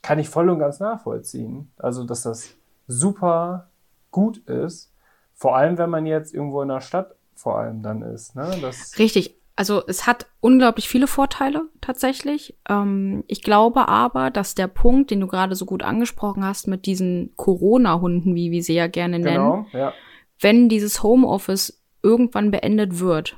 [0.03, 1.73] kann ich voll und ganz nachvollziehen.
[1.77, 2.57] Also dass das
[2.87, 3.71] super
[4.11, 4.93] gut ist.
[5.35, 8.37] Vor allem, wenn man jetzt irgendwo in der Stadt vor allem dann ist.
[8.37, 8.59] Ne?
[8.61, 9.37] Das, Richtig.
[9.57, 12.57] Also es hat unglaublich viele Vorteile tatsächlich.
[12.69, 16.87] Ähm, ich glaube aber, dass der Punkt, den du gerade so gut angesprochen hast mit
[16.87, 19.93] diesen Corona-Hunden, wie wir sie ja gerne nennen, genau, ja.
[20.41, 23.37] Wenn dieses Homeoffice irgendwann beendet wird,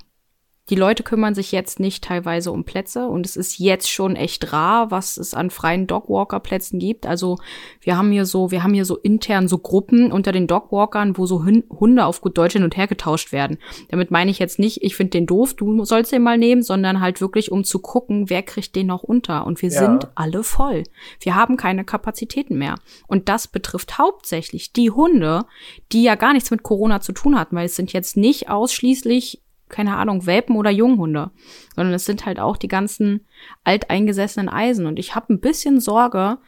[0.71, 4.53] die Leute kümmern sich jetzt nicht teilweise um Plätze und es ist jetzt schon echt
[4.53, 7.05] rar, was es an freien Dogwalker-Plätzen gibt.
[7.05, 7.37] Also
[7.81, 11.27] wir haben hier so, wir haben hier so intern so Gruppen unter den Dogwalkern, wo
[11.27, 13.59] so Hun- Hunde auf gut Deutsch hin und her getauscht werden.
[13.91, 17.01] Damit meine ich jetzt nicht, ich finde den doof, du sollst den mal nehmen, sondern
[17.01, 19.45] halt wirklich, um zu gucken, wer kriegt den noch unter.
[19.47, 19.81] Und wir Ja.
[19.81, 20.85] sind alle voll.
[21.21, 22.77] Wir haben keine Kapazitäten mehr.
[23.09, 25.45] Und das betrifft hauptsächlich die Hunde,
[25.91, 29.43] die ja gar nichts mit Corona zu tun hatten, weil es sind jetzt nicht ausschließlich,
[29.73, 31.31] keine Ahnung, Welpen oder Junghunde,
[31.75, 33.27] sondern es sind halt auch die ganzen
[33.65, 34.87] alteingesessenen Eisen.
[34.87, 36.39] Und ich habe ein bisschen Sorge,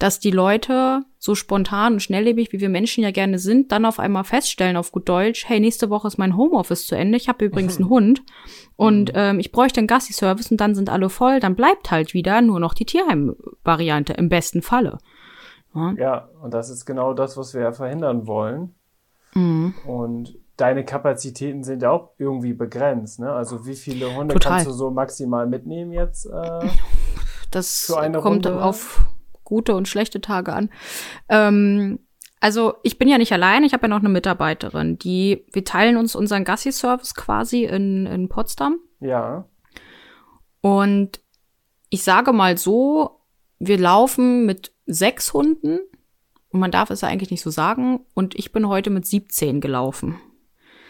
[0.00, 3.98] dass die Leute so spontan und schnelllebig, wie wir Menschen ja gerne sind, dann auf
[3.98, 7.44] einmal feststellen auf gut Deutsch, hey, nächste Woche ist mein Homeoffice zu Ende, ich habe
[7.44, 8.22] übrigens einen Hund
[8.76, 12.40] und ähm, ich bräuchte einen Gassi-Service und dann sind alle voll, dann bleibt halt wieder
[12.40, 14.98] nur noch die Tierheim-Variante im besten Falle.
[15.74, 15.92] Ja.
[15.98, 18.74] ja, und das ist genau das, was wir ja verhindern wollen.
[19.34, 19.74] Mhm.
[19.86, 23.18] Und deine Kapazitäten sind ja auch irgendwie begrenzt.
[23.20, 23.32] Ne?
[23.32, 24.52] Also wie viele Hunde Total.
[24.52, 26.26] kannst du so maximal mitnehmen jetzt?
[26.26, 26.68] Äh,
[27.50, 28.62] Das kommt Runde?
[28.62, 29.02] auf
[29.44, 30.70] gute und schlechte Tage an.
[31.28, 31.98] Ähm,
[32.40, 35.96] also ich bin ja nicht allein, ich habe ja noch eine Mitarbeiterin, die, wir teilen
[35.96, 38.78] uns unseren Gassi-Service quasi in, in Potsdam.
[39.00, 39.44] ja,
[40.60, 41.20] Und
[41.90, 43.20] ich sage mal so,
[43.58, 45.80] wir laufen mit sechs Hunden
[46.50, 48.06] und man darf es ja eigentlich nicht so sagen.
[48.14, 50.20] Und ich bin heute mit 17 gelaufen.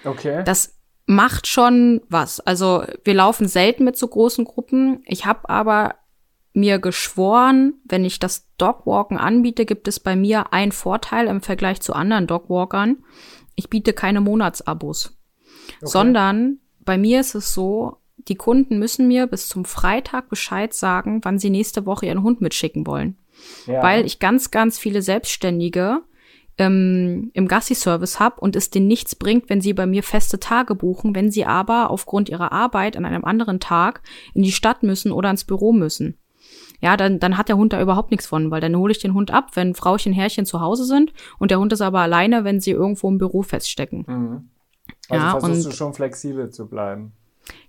[0.04, 0.42] Okay.
[0.44, 2.40] Das macht schon was.
[2.40, 5.02] Also wir laufen selten mit so großen Gruppen.
[5.06, 5.96] Ich habe aber
[6.52, 11.80] mir geschworen, wenn ich das Dogwalken anbiete, gibt es bei mir einen Vorteil im Vergleich
[11.80, 13.04] zu anderen Dogwalkern.
[13.54, 15.16] Ich biete keine Monatsabos,
[15.80, 21.20] sondern bei mir ist es so, die Kunden müssen mir bis zum Freitag Bescheid sagen,
[21.22, 23.16] wann sie nächste Woche ihren Hund mitschicken wollen
[23.66, 23.82] ja.
[23.82, 26.02] weil ich ganz, ganz viele Selbstständige
[26.60, 30.74] ähm, im Gassi-Service habe und es denen nichts bringt, wenn sie bei mir feste Tage
[30.74, 34.02] buchen, wenn sie aber aufgrund ihrer Arbeit an einem anderen Tag
[34.34, 36.16] in die Stadt müssen oder ins Büro müssen.
[36.82, 39.14] Ja, dann, dann hat der Hund da überhaupt nichts von, weil dann hole ich den
[39.14, 42.60] Hund ab, wenn Frauchen, Herrchen zu Hause sind und der Hund ist aber alleine, wenn
[42.60, 44.04] sie irgendwo im Büro feststecken.
[44.06, 44.50] Mhm.
[45.08, 47.12] Also Ja, versuchst und- du schon flexibel zu bleiben.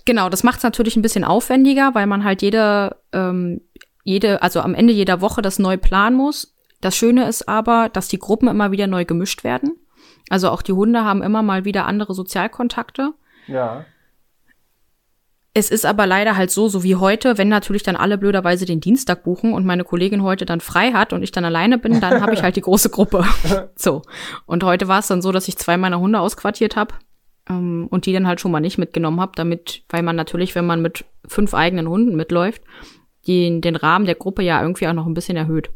[0.06, 3.62] Genau, das macht es natürlich ein bisschen aufwendiger, weil man halt jede, ähm,
[4.04, 6.56] jede, also am Ende jeder Woche das neu planen muss.
[6.82, 9.78] Das Schöne ist aber, dass die Gruppen immer wieder neu gemischt werden.
[10.30, 13.13] Also auch die Hunde haben immer mal wieder andere Sozialkontakte.
[13.48, 13.86] Ja.
[15.54, 18.80] Es ist aber leider halt so, so wie heute, wenn natürlich dann alle blöderweise den
[18.80, 22.22] Dienstag buchen und meine Kollegin heute dann frei hat und ich dann alleine bin, dann
[22.22, 23.26] habe ich halt die große Gruppe.
[23.76, 24.02] so.
[24.46, 26.96] Und heute war es dann so, dass ich zwei meiner Hunde ausquartiert habe
[27.50, 30.65] ähm, und die dann halt schon mal nicht mitgenommen habe, damit, weil man natürlich, wenn
[30.65, 32.62] man mit fünf eigenen Hunden mitläuft,
[33.28, 35.70] den, den Rahmen der Gruppe ja irgendwie auch noch ein bisschen erhöht.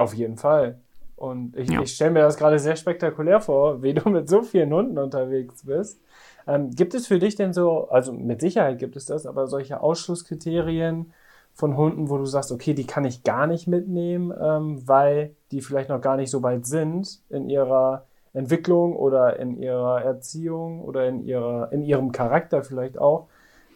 [0.00, 0.80] Auf jeden Fall.
[1.16, 1.82] Und ich, Ja.
[1.82, 5.64] ich stelle mir das gerade sehr spektakulär vor, wie du mit so vielen Hunden unterwegs
[5.64, 6.00] bist.
[6.46, 9.82] Ähm, gibt es für dich denn so, also mit Sicherheit gibt es das, aber solche
[9.82, 11.12] Ausschlusskriterien
[11.52, 15.60] von Hunden, wo du sagst, okay, die kann ich gar nicht mitnehmen, ähm, weil die
[15.60, 21.06] vielleicht noch gar nicht so weit sind in ihrer Entwicklung oder in ihrer Erziehung oder
[21.06, 23.26] in ihrer, in ihrem Charakter vielleicht auch,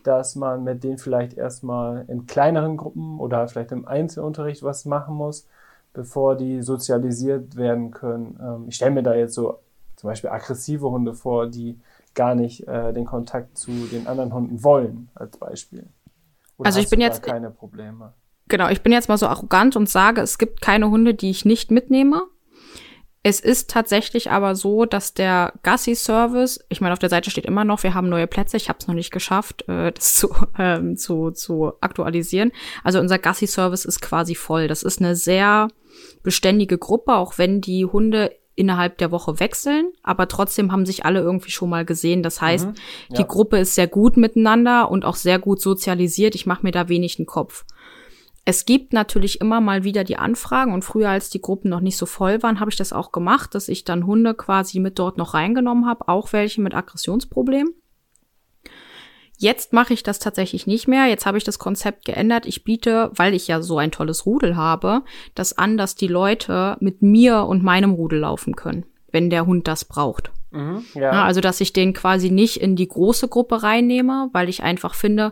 [0.04, 5.14] dass man mit denen vielleicht erstmal in kleineren Gruppen oder vielleicht im Einzelunterricht was machen
[5.14, 5.46] muss,
[5.94, 8.38] bevor die sozialisiert werden können.
[8.42, 9.61] Ähm, ich stelle mir da jetzt so
[9.96, 11.80] zum Beispiel aggressive Hunde vor, die
[12.14, 15.87] gar nicht äh, den Kontakt zu den anderen Hunden wollen, als Beispiel.
[16.59, 18.12] Oder Also ich bin jetzt- keine Probleme.
[18.46, 21.46] Genau, ich bin jetzt mal so arrogant und sage, es gibt keine Hunde, die ich
[21.46, 22.24] nicht mitnehme.
[23.22, 27.64] Es ist tatsächlich aber so, dass der Gassi-Service, ich meine, auf der Seite steht immer
[27.64, 28.59] noch, wir haben neue Plätze.
[28.59, 32.52] Ich habe es noch nicht geschafft, äh, das zu, ähm, zu, zu aktualisieren.
[32.83, 34.68] Also unser Gassi-Service ist quasi voll.
[34.68, 35.68] Das ist eine sehr
[36.22, 41.20] beständige Gruppe, auch wenn die Hunde innerhalb der Woche wechseln, aber trotzdem haben sich alle
[41.20, 42.22] irgendwie schon mal gesehen.
[42.22, 42.74] Das heißt, Mhm,
[43.11, 43.16] ja.
[43.18, 46.35] die Gruppe ist sehr gut miteinander und auch sehr gut sozialisiert.
[46.35, 47.64] Ich mache mir da wenig einen Kopf.
[48.44, 51.96] Es gibt natürlich immer mal wieder die Anfragen und früher, als die Gruppen noch nicht
[51.96, 55.16] so voll waren, habe ich das auch gemacht, dass ich dann Hunde quasi mit dort
[55.16, 57.72] noch reingenommen habe, auch welche mit Aggressionsproblemen.
[59.44, 61.04] Jetzt mache ich das tatsächlich nicht mehr.
[61.04, 62.46] Jetzt habe ich das Konzept geändert.
[62.46, 65.02] Ich biete, weil ich ja so ein tolles Rudel habe,
[65.35, 69.68] das an, dass die Leute mit mir und meinem Rudel laufen können, wenn der Hund
[69.68, 70.30] das braucht.
[70.50, 71.24] Mhm, Ja, ja.
[71.24, 75.28] also, dass ich den quasi nicht in die große Gruppe reinnehme, weil ich einfach finde,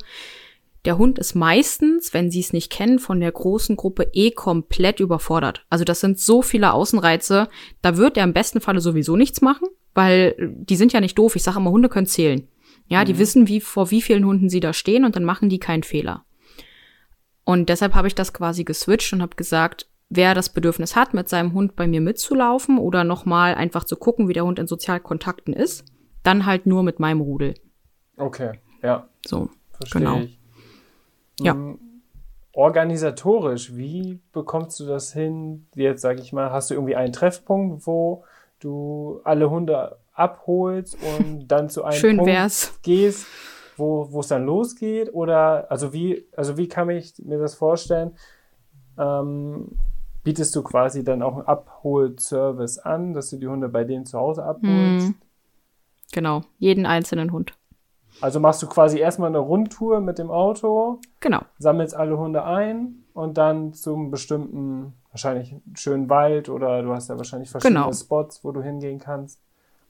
[0.85, 5.01] der Hund ist meistens, wenn sie es nicht kennen, von der großen Gruppe eh komplett
[5.01, 5.65] überfordert.
[5.71, 7.49] Also das sind so viele Außenreize,
[7.81, 11.35] da wird er im besten Falle sowieso nichts machen, weil die sind ja nicht doof.
[11.35, 12.47] Ich sage immer, Hunde können zählen.
[12.87, 15.59] Ja, die wissen, wie vor wie vielen Hunden sie da stehen und dann machen die
[15.59, 16.25] keinen Fehler.
[17.45, 21.29] Und deshalb habe ich das quasi geswitcht und habe gesagt, wer das Bedürfnis hat, mit
[21.29, 25.55] seinem Hund bei mir mitzulaufen oder nochmal einfach zu gucken, wie der Hund in Sozialkontakten
[25.55, 25.85] ist,
[26.23, 27.55] dann halt nur mit meinem Rudel.
[28.17, 29.49] Okay, ja, So.
[29.73, 30.19] verstehe Genau.
[30.21, 30.39] ich.
[31.41, 31.55] Ja.
[31.55, 31.79] Mm,
[32.55, 35.67] Organisatorisch, wie bekommst du das hin?
[35.75, 38.25] Jetzt sage ich mal, hast du irgendwie einen Treffpunkt, wo
[38.61, 42.79] du alle Hunde abholst und dann zu einem Schön Punkt wär's.
[42.83, 43.27] gehst,
[43.77, 45.13] wo es dann losgeht?
[45.13, 48.13] Oder also wie, also wie kann ich mir das vorstellen?
[48.99, 49.69] Ähm,
[50.23, 54.19] bietest du quasi dann auch einen Abholservice an, dass du die Hunde bei denen zu
[54.19, 55.07] Hause abholst?
[55.09, 55.15] Hm.
[56.13, 56.43] Genau.
[56.59, 57.55] Jeden einzelnen Hund.
[58.21, 61.41] Also machst du quasi erstmal eine Rundtour mit dem Auto, Genau.
[61.59, 67.17] sammelst alle Hunde ein und dann zum bestimmten, wahrscheinlich schönen Wald oder du hast ja
[67.17, 67.93] wahrscheinlich verschiedene Genau.
[67.93, 69.41] Spots, wo du hingehen kannst.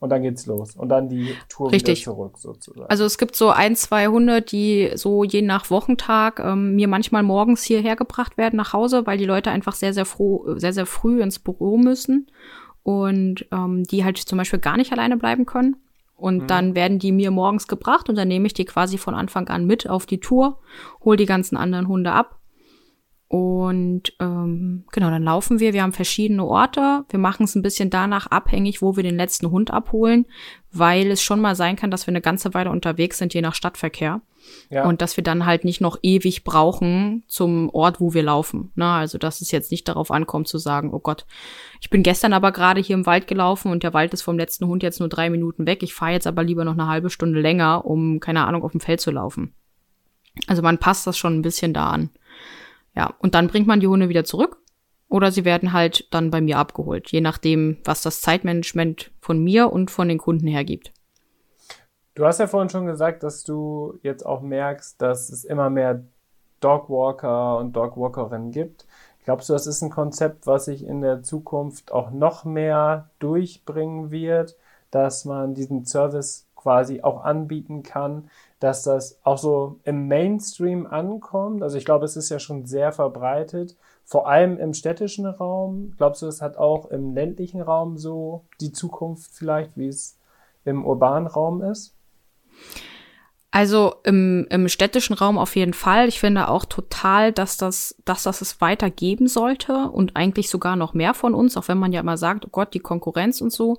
[0.03, 0.75] Und dann geht's los.
[0.75, 2.01] Und dann die Tour Richtig.
[2.01, 2.91] wieder zurück, sozusagen.
[2.91, 7.23] Also es gibt so ein, zwei Hunde, die so je nach Wochentag ähm, mir manchmal
[7.23, 10.87] morgens hierher gebracht werden nach Hause, weil die Leute einfach sehr, sehr froh, sehr, sehr
[10.87, 12.27] früh ins Büro müssen
[12.83, 15.77] und ähm, die halt zum Beispiel gar nicht alleine bleiben können.
[16.17, 19.47] Und dann werden die mir morgens gebracht und dann nehme ich die quasi von Anfang
[19.51, 20.59] an mit auf die Tour,
[21.05, 22.41] hol die ganzen anderen Hunde ab.
[23.33, 25.73] Und ähm, genau, dann laufen wir.
[25.73, 27.07] Wir haben verschiedene Orte.
[27.09, 30.27] Wir machen es ein bisschen danach abhängig, wo wir den letzten Hund abholen,
[30.71, 33.55] weil es schon mal sein kann, dass wir eine ganze Weile unterwegs sind, je nach
[33.55, 34.21] Stadtverkehr.
[34.69, 34.85] ja.
[34.85, 38.71] Und dass wir dann halt nicht noch ewig brauchen zum Ort, wo wir laufen.
[38.75, 41.25] Na, also dass es jetzt nicht darauf ankommt zu sagen, oh Gott,
[41.81, 44.67] ich bin gestern aber gerade hier im Wald gelaufen und der Wald ist vom letzten
[44.67, 45.83] Hund jetzt nur drei Minuten weg.
[45.83, 48.81] Ich fahre jetzt aber lieber noch eine halbe Stunde länger, um, keine Ahnung, auf dem
[48.81, 49.55] Feld zu laufen.
[50.47, 52.11] Also man passt das schon ein bisschen da an.
[52.95, 54.59] Ja, und dann bringt man die Hunde wieder zurück
[55.09, 59.73] oder sie werden halt dann bei mir abgeholt, je nachdem, was das Zeitmanagement von mir
[59.73, 60.93] und von den Kunden hergibt.
[62.15, 66.03] Du hast ja vorhin schon gesagt, dass du jetzt auch merkst, dass es immer mehr
[66.61, 68.87] Dogwalker und Dogwalkerinnen gibt.
[69.25, 74.11] Glaubst du, das ist ein Konzept, was sich in der Zukunft auch noch mehr durchbringen
[74.11, 74.57] wird,
[74.91, 78.31] dass man diesen Service quasi auch anbieten kann,
[78.63, 81.63] dass das auch so im Mainstream ankommt?
[81.63, 85.95] Also ich glaube, es ist ja schon sehr verbreitet, vor allem im städtischen Raum.
[85.97, 90.17] Glaubst du, es hat auch im ländlichen Raum so die Zukunft vielleicht, wie es
[90.65, 91.97] im urbanen Raum ist?
[93.51, 96.09] Also im, im städtischen Raum auf jeden Fall.
[96.09, 100.95] Ich finde auch total, dass das, dass das es weitergeben sollte und eigentlich sogar noch
[100.95, 103.79] mehr von uns, auch wenn man ja immer sagt, oh Gott, die Konkurrenz und so.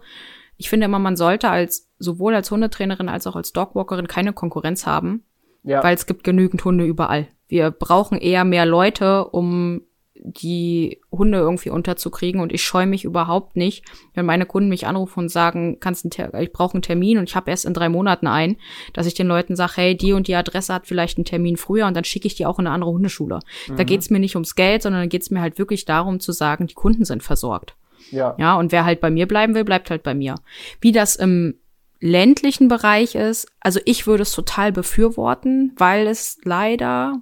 [0.57, 4.85] Ich finde immer, man sollte als sowohl als Hundetrainerin als auch als Dogwalkerin keine Konkurrenz
[4.85, 5.23] haben,
[5.63, 5.83] ja.
[5.83, 7.27] weil es gibt genügend Hunde überall.
[7.47, 9.81] Wir brauchen eher mehr Leute, um
[10.25, 15.19] die Hunde irgendwie unterzukriegen und ich scheue mich überhaupt nicht, wenn meine Kunden mich anrufen
[15.19, 18.55] und sagen, kannst ich brauche einen Termin und ich habe erst in drei Monaten ein,
[18.93, 21.87] dass ich den Leuten sage, hey, die und die Adresse hat vielleicht einen Termin früher
[21.87, 23.39] und dann schicke ich die auch in eine andere Hundeschule.
[23.67, 23.75] Mhm.
[23.75, 26.67] Da geht's mir nicht ums Geld, sondern da geht's mir halt wirklich darum zu sagen,
[26.67, 27.75] die Kunden sind versorgt.
[28.13, 28.36] Ja.
[28.38, 30.36] Ja, und wer halt bei mir bleiben will, bleibt halt bei mir.
[30.82, 31.56] Wie das im
[31.99, 37.21] ländlichen Bereich ist, also ich würde es total befürworten, weil es leider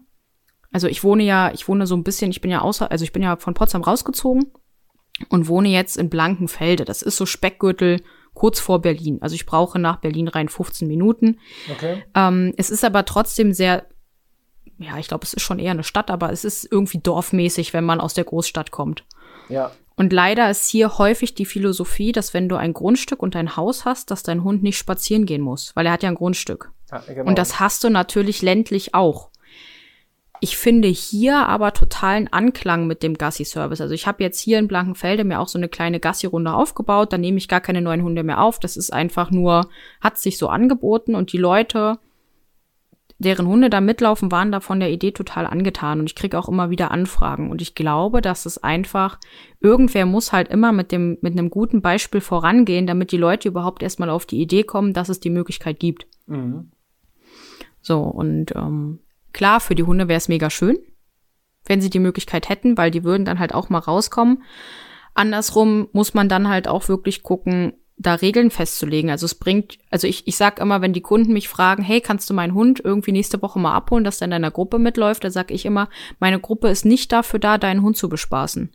[0.72, 3.12] also ich wohne ja, ich wohne so ein bisschen, ich bin ja außer, also ich
[3.12, 4.52] bin ja von Potsdam rausgezogen
[5.30, 6.86] und wohne jetzt in Blankenfelde.
[6.86, 8.02] Das ist so Speckgürtel
[8.34, 9.18] kurz vor Berlin.
[9.22, 11.40] Also ich brauche nach Berlin rein 15 Minuten.
[11.70, 12.04] Okay.
[12.16, 13.86] Ähm, es ist aber trotzdem sehr,
[14.78, 17.84] ja, ich glaube, es ist schon eher eine Stadt, aber es ist irgendwie dorfmäßig, wenn
[17.84, 19.04] man aus der Großstadt kommt.
[19.50, 19.72] Ja.
[19.96, 23.86] Und leider ist hier häufig die Philosophie, dass wenn du ein Grundstück und ein Haus
[23.86, 26.72] hast, dass dein Hund nicht spazieren gehen muss, weil er hat ja ein Grundstück.
[26.92, 27.30] Ja, genau.
[27.30, 29.30] Und das hast du natürlich ländlich auch.
[30.44, 33.80] Ich finde hier aber totalen Anklang mit dem Gassi-Service.
[33.80, 37.14] Also ich habe jetzt hier in Blankenfelde mir auch so eine kleine Gassi-Runde aufgebaut.
[37.14, 38.58] Da nehme ich gar keine neuen Hunde mehr auf.
[38.60, 42.00] Das ist einfach nur, hat sich so angeboten und die Leute,
[43.24, 46.00] deren Hunde da mitlaufen, waren da von der Idee total angetan.
[46.00, 47.50] Und ich kriege auch immer wieder Anfragen.
[47.52, 49.20] Und ich glaube, dass es einfach,
[49.60, 53.84] irgendwer muss halt immer mit dem, mit einem guten Beispiel vorangehen, damit die Leute überhaupt
[53.84, 56.08] erstmal auf die Idee kommen, dass es die Möglichkeit gibt.
[56.28, 56.72] Mhm.
[57.82, 59.00] So, und ähm,
[59.34, 60.78] Klar, für die Hunde wäre es mega schön,
[61.66, 64.44] wenn sie die Möglichkeit hätten, weil die würden dann halt auch mal rauskommen.
[65.14, 69.10] Andersrum muss man dann halt auch wirklich gucken, da Regeln festzulegen.
[69.10, 72.30] Also es bringt, also ich, ich sag immer, wenn die Kunden mich fragen, hey, kannst
[72.30, 75.30] du meinen Hund irgendwie nächste Woche mal abholen, dass der in deiner Gruppe mitläuft, da
[75.30, 78.72] sag ich immer, meine Gruppe ist nicht dafür da, deinen Hund zu bespaßen.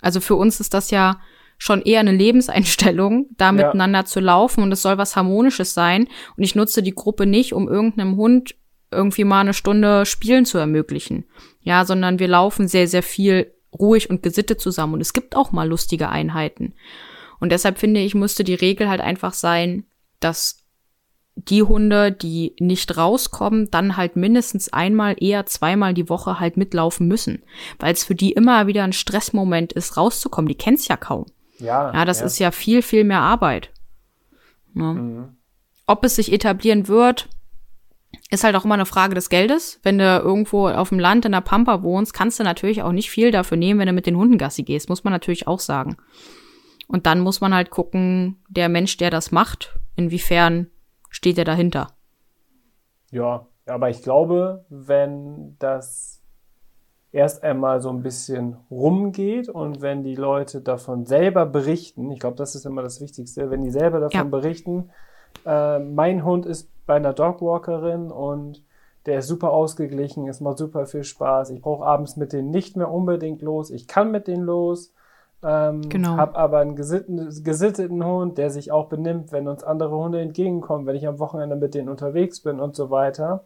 [0.00, 1.20] Also für uns ist das ja
[1.56, 4.04] schon eher eine Lebenseinstellung, da miteinander ja.
[4.04, 6.06] zu laufen und es soll was Harmonisches sein.
[6.36, 8.54] Und ich nutze die Gruppe nicht, um irgendeinem Hund
[8.90, 11.24] irgendwie mal eine Stunde Spielen zu ermöglichen.
[11.62, 15.52] Ja, sondern wir laufen sehr, sehr viel ruhig und gesittet zusammen und es gibt auch
[15.52, 16.74] mal lustige Einheiten.
[17.40, 19.84] Und deshalb finde ich, müsste die Regel halt einfach sein,
[20.20, 20.64] dass
[21.34, 27.06] die Hunde, die nicht rauskommen, dann halt mindestens einmal, eher zweimal die Woche halt mitlaufen
[27.06, 27.42] müssen.
[27.78, 30.48] Weil es für die immer wieder ein Stressmoment ist, rauszukommen.
[30.48, 31.26] Die kennen's ja kaum.
[31.58, 31.92] Ja.
[31.92, 32.26] Ja, das ja.
[32.26, 33.70] ist ja viel, viel mehr Arbeit.
[34.74, 34.92] Ja.
[34.92, 35.00] Ne?
[35.00, 35.28] Mhm.
[35.86, 37.28] Ob es sich etablieren wird,
[38.30, 39.80] ist halt auch immer eine Frage des Geldes.
[39.82, 43.10] Wenn du irgendwo auf dem Land in der Pampa wohnst, kannst du natürlich auch nicht
[43.10, 45.96] viel dafür nehmen, wenn du mit den Hunden Gassi gehst, muss man natürlich auch sagen.
[46.88, 50.68] Und dann muss man halt gucken, der Mensch, der das macht, inwiefern
[51.10, 51.88] steht er dahinter.
[53.10, 56.22] Ja, aber ich glaube, wenn das
[57.12, 62.36] erst einmal so ein bisschen rumgeht und wenn die Leute davon selber berichten, ich glaube,
[62.36, 64.24] das ist immer das Wichtigste, wenn die selber davon ja.
[64.24, 64.90] berichten,
[65.46, 68.62] äh, mein Hund ist bei einer Dogwalkerin und
[69.06, 71.50] der ist super ausgeglichen, es macht super viel Spaß.
[71.50, 73.70] Ich brauche abends mit denen nicht mehr unbedingt los.
[73.70, 74.92] Ich kann mit denen los.
[75.42, 76.16] Ähm, genau.
[76.16, 80.86] Hab aber einen gesitteten, gesitteten Hund, der sich auch benimmt, wenn uns andere Hunde entgegenkommen,
[80.86, 83.44] wenn ich am Wochenende mit denen unterwegs bin und so weiter.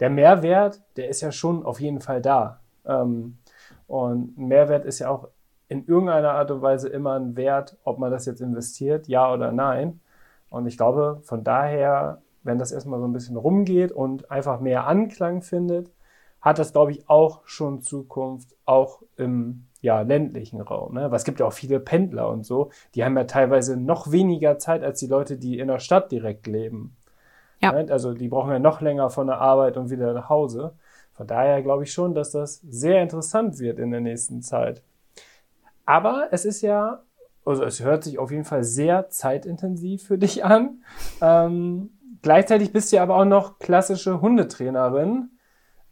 [0.00, 2.60] Der Mehrwert, der ist ja schon auf jeden Fall da.
[2.84, 3.38] Ähm,
[3.86, 5.28] und Mehrwert ist ja auch
[5.68, 9.52] in irgendeiner Art und Weise immer ein Wert, ob man das jetzt investiert, ja oder
[9.52, 10.00] nein.
[10.50, 14.86] Und ich glaube, von daher wenn das erstmal so ein bisschen rumgeht und einfach mehr
[14.86, 15.90] Anklang findet,
[16.42, 20.94] hat das, glaube ich, auch schon Zukunft, auch im ja, ländlichen Raum.
[20.94, 21.10] Ne?
[21.10, 24.58] Weil es gibt ja auch viele Pendler und so, die haben ja teilweise noch weniger
[24.58, 26.96] Zeit als die Leute, die in der Stadt direkt leben.
[27.60, 27.72] Ja.
[27.72, 27.90] Ne?
[27.90, 30.74] Also die brauchen ja noch länger von der Arbeit und wieder nach Hause.
[31.14, 34.82] Von daher glaube ich schon, dass das sehr interessant wird in der nächsten Zeit.
[35.84, 37.02] Aber es ist ja,
[37.44, 40.82] also es hört sich auf jeden Fall sehr zeitintensiv für dich an.
[41.20, 41.90] Ähm,
[42.22, 45.30] Gleichzeitig bist du aber auch noch klassische Hundetrainerin.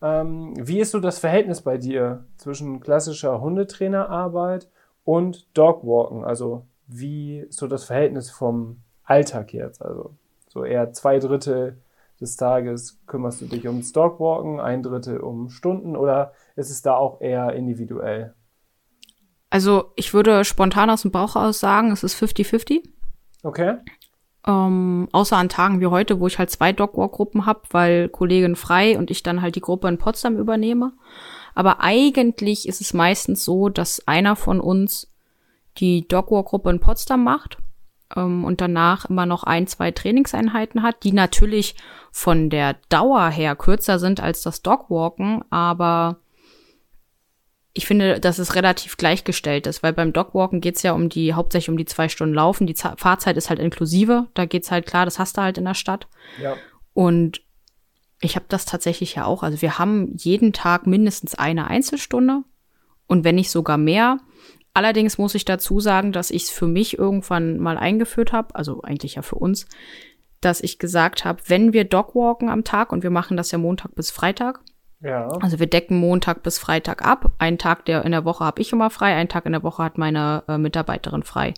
[0.02, 4.68] Ähm, wie ist so das Verhältnis bei dir zwischen klassischer Hundetrainerarbeit
[5.04, 6.24] und Dogwalken?
[6.24, 9.82] Also wie ist so das Verhältnis vom Alltag jetzt?
[9.82, 10.14] Also
[10.48, 11.78] so eher zwei Drittel
[12.20, 16.94] des Tages kümmerst du dich ums Dogwalken, ein Drittel um Stunden oder ist es da
[16.94, 18.34] auch eher individuell?
[19.48, 22.88] Also ich würde spontan aus dem Bauch aus sagen, es ist 50-50.
[23.42, 23.78] Okay.
[24.46, 28.96] Ähm, außer an Tagen wie heute, wo ich halt zwei Dogwalk-Gruppen habe, weil Kollegin frei
[28.96, 30.92] und ich dann halt die Gruppe in Potsdam übernehme.
[31.54, 35.12] Aber eigentlich ist es meistens so, dass einer von uns
[35.78, 37.58] die Dogwalk-Gruppe in Potsdam macht
[38.16, 41.74] ähm, und danach immer noch ein, zwei Trainingseinheiten hat, die natürlich
[42.10, 46.16] von der Dauer her kürzer sind als das Dogwalken, aber
[47.72, 51.68] ich finde, dass es relativ gleichgestellt ist, weil beim Dogwalken geht's ja um die, hauptsächlich
[51.68, 52.66] um die zwei Stunden Laufen.
[52.66, 54.26] Die Z Fahrzeit ist halt inklusive.
[54.34, 56.08] Da geht's halt klar, das hast du halt in der Stadt.
[56.42, 56.56] Ja.
[56.94, 57.42] Und
[58.20, 59.42] ich habe das tatsächlich ja auch.
[59.42, 62.42] Also wir haben jeden Tag mindestens eine Einzelstunde
[63.06, 64.18] und wenn nicht sogar mehr.
[64.74, 68.82] Allerdings muss ich dazu sagen, dass ich es für mich irgendwann mal eingeführt habe, also
[68.82, 69.66] eigentlich ja für uns,
[70.40, 73.94] dass ich gesagt habe, wenn wir Dogwalken am Tag und wir machen das ja Montag
[73.94, 74.60] bis Freitag,
[75.02, 75.28] Ja.
[75.40, 77.32] also wir decken Montag bis Freitag ab.
[77.38, 79.82] Einen Tag der in der Woche habe ich immer frei, einen Tag in der Woche
[79.82, 81.54] hat meine äh, Mitarbeiterin frei.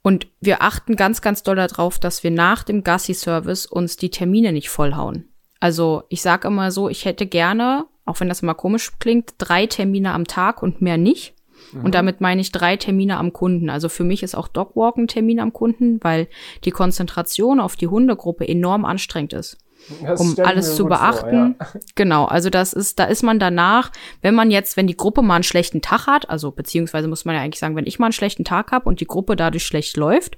[0.00, 4.52] Und wir achten ganz, ganz doll darauf, dass wir nach dem Gassi-Service uns die Termine
[4.52, 5.28] nicht vollhauen.
[5.60, 9.66] Also ich sage immer so, ich hätte gerne, auch wenn das immer komisch klingt, drei
[9.66, 11.34] Termine am Tag und mehr nicht.
[11.82, 13.68] Und damit meine ich drei Termine am Kunden.
[13.68, 16.28] Also für mich ist auch Dogwalk ein Termin am Kunden, weil
[16.64, 19.58] die Konzentration auf die Hundegruppe enorm anstrengend ist
[20.02, 21.56] Das um alles zu gut vor, beachten.
[21.58, 21.66] ja.
[21.94, 25.36] Genau, also das ist, da ist man danach, wenn man jetzt, wenn die Gruppe mal
[25.36, 28.12] einen schlechten Tag hat, also beziehungsweise muss man ja eigentlich sagen, wenn ich mal einen
[28.12, 30.36] schlechten Tag habe und die Gruppe dadurch schlecht läuft,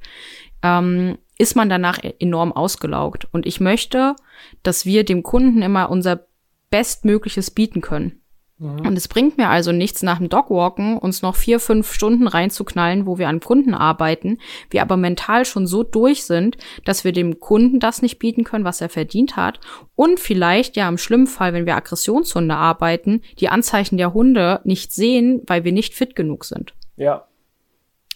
[0.63, 3.27] ähm, ist man danach e- enorm ausgelaugt.
[3.33, 4.15] Und ich möchte,
[4.63, 6.27] dass wir dem Kunden immer unser
[6.71, 8.21] Bestmögliches bieten können.
[8.61, 13.07] Und es bringt mir also nichts, nach dem Dogwalken uns noch vier, fünf Stunden reinzuknallen,
[13.07, 14.37] wo wir an Kunden arbeiten,
[14.69, 18.67] wir aber mental schon so durch sind, dass wir dem Kunden das nicht bieten können,
[18.67, 19.61] was er verdient hat.
[19.97, 24.93] Und vielleicht ja im schlimmen Fall, wenn wir Aggressionshunde arbeiten, die Anzeichen der Hunde nicht
[24.93, 26.75] sehen, weil wir nicht fit genug sind.
[26.97, 27.25] Ja.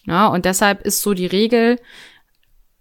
[0.05, 1.79] Ja, und deshalb ist so die Regel,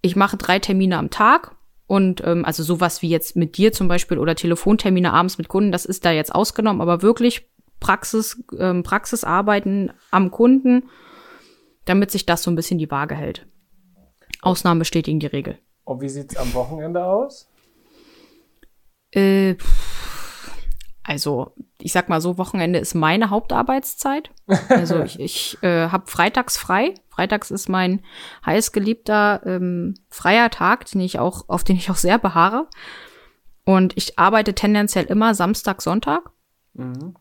[0.01, 1.55] ich mache drei Termine am Tag.
[1.85, 5.71] Und ähm, also sowas wie jetzt mit dir zum Beispiel oder Telefontermine abends mit Kunden,
[5.71, 7.45] das ist da jetzt ausgenommen, aber wirklich
[7.79, 10.89] Praxis, ähm, Praxisarbeiten am Kunden,
[11.85, 13.45] damit sich das so ein bisschen die Waage hält.
[14.41, 15.59] Ausnahmen bestätigen die Regel.
[15.83, 17.49] Und wie sieht's am Wochenende aus?
[19.11, 19.55] Äh,
[21.03, 24.31] also, ich sag mal so, Wochenende ist meine Hauptarbeitszeit.
[24.69, 26.93] Also ich, ich äh, habe freitags frei.
[27.09, 28.01] Freitags ist mein
[28.45, 32.67] heißgeliebter ähm, freier Tag, den ich auch, auf den ich auch sehr beharre.
[33.65, 36.31] Und ich arbeite tendenziell immer Samstag, Sonntag,
[36.73, 37.15] Mhm.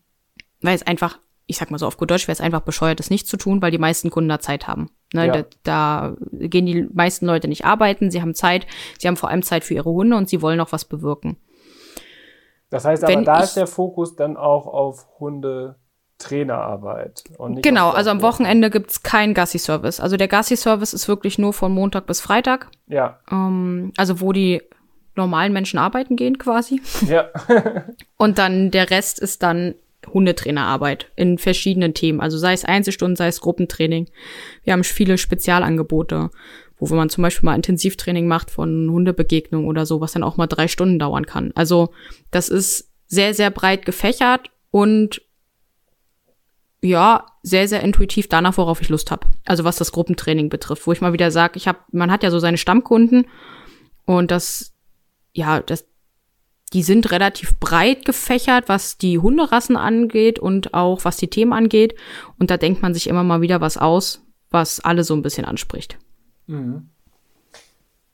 [0.63, 3.11] Weil es einfach, ich sag mal so auf gut Deutsch, wäre es einfach bescheuert, das
[3.11, 4.91] nicht zu tun, weil die meisten Kunden da Zeit haben.
[5.13, 5.33] Ne, Ja.
[5.33, 8.67] da, da gehen die meisten Leute nicht arbeiten, sie haben Zeit,
[8.99, 11.37] sie haben vor allem Zeit für ihre Hunde und sie wollen auch was bewirken.
[12.71, 17.25] Das heißt aber, Wenn da ist der Fokus dann auch auf Hundetrainerarbeit.
[17.39, 18.23] Und nicht Genau, also am.
[18.23, 20.01] Wochenende gibt's keinen Gassi-Service.
[20.01, 22.69] Also der Gassi-Service ist wirklich nur von Montag bis Freitag.
[22.87, 24.63] Ja, Ähm, also wo die
[25.17, 26.81] normalen Menschen arbeiten gehen quasi.
[27.07, 27.29] ja.
[28.17, 29.75] Und dann der Rest ist dann
[30.07, 32.21] Hundetrainerarbeit in verschiedenen Themen.
[32.21, 34.09] Also sei es Einzelstunden, sei es Gruppentraining.
[34.65, 36.31] Wir haben viele Spezialangebote,
[36.79, 40.47] wo man zum Beispiel mal Intensivtraining macht von Hundebegegnungen oder so, was dann auch mal
[40.47, 41.53] drei Stunden dauern kann.
[41.55, 41.93] Also
[42.31, 45.23] das ist sehr, sehr breit gefächert und
[46.83, 49.29] ja, sehr, sehr intuitiv danach, worauf ich Lust habe.
[49.45, 52.31] Also was das Gruppentraining betrifft, wo ich mal wieder sage, ich habe, man hat ja
[52.31, 53.27] so seine Stammkunden
[54.05, 54.75] und das,
[55.33, 55.87] ja, das,
[56.73, 61.95] die sind relativ breit gefächert, was die Hunderassen angeht und auch was die Themen angeht.
[62.39, 65.45] Und da denkt man sich immer mal wieder was aus, was alle so ein bisschen
[65.45, 65.99] anspricht.
[66.47, 66.89] Mhm.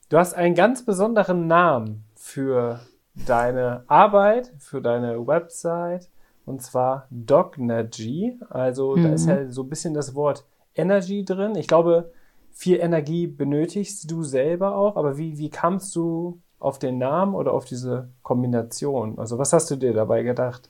[0.08, 2.80] Du hast einen ganz besonderen Namen für
[3.26, 6.08] deine Arbeit, für deine Website,
[6.46, 8.38] und zwar Dognergy.
[8.48, 10.44] Also da ist ja so ein bisschen das Wort
[10.74, 11.56] Energy drin.
[11.56, 12.10] Ich glaube,
[12.50, 17.52] viel Energie benötigst du selber auch, aber wie, wie kamst du auf den Namen oder
[17.52, 19.18] auf diese Kombination?
[19.18, 20.68] Also was hast du dir dabei gedacht?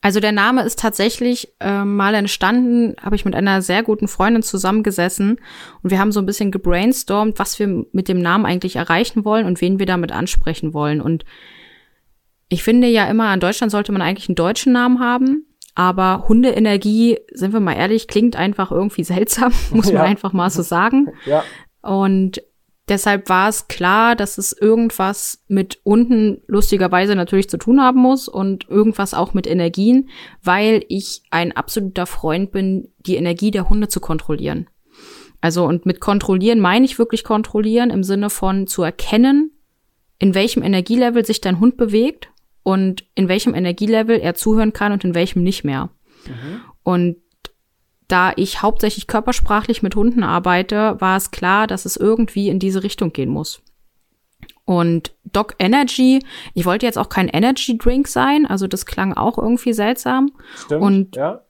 [0.00, 4.42] Also der Name ist tatsächlich äh, mal entstanden, habe ich mit einer sehr guten Freundin
[4.42, 5.38] zusammengesessen
[5.82, 9.44] und wir haben so ein bisschen gebrainstormt, was wir mit dem Namen eigentlich erreichen wollen
[9.46, 11.02] und wen wir damit ansprechen wollen.
[11.02, 11.26] Und
[12.48, 15.44] ich finde ja immer, in Deutschland sollte man eigentlich einen deutschen Namen haben,
[15.74, 19.98] aber Hundeenergie, sind wir mal ehrlich, klingt einfach irgendwie seltsam, muss Ja.
[19.98, 21.08] man einfach mal so sagen.
[21.26, 21.44] Ja,
[21.82, 22.40] Und
[22.88, 28.28] deshalb war es klar, dass es irgendwas mit Hunden lustigerweise natürlich zu tun haben muss
[28.28, 30.10] und irgendwas auch mit Energien,
[30.42, 34.68] weil ich ein absoluter Freund bin, die Energie der Hunde zu kontrollieren.
[35.40, 39.50] Also und mit kontrollieren meine ich wirklich kontrollieren im Sinne von zu erkennen,
[40.18, 42.30] in welchem Energielevel sich dein Hund bewegt
[42.62, 45.90] und in welchem Energielevel er zuhören kann und in welchem nicht mehr.
[46.82, 47.16] Und
[48.08, 52.82] da ich hauptsächlich körpersprachlich mit Hunden arbeite, war es klar, dass es irgendwie in diese
[52.82, 53.62] Richtung gehen muss.
[54.66, 56.24] Und Doc Energy,
[56.54, 60.32] ich wollte jetzt auch kein Energy Drink sein, also das klang auch irgendwie seltsam.
[60.56, 61.40] Stimmt, und ja.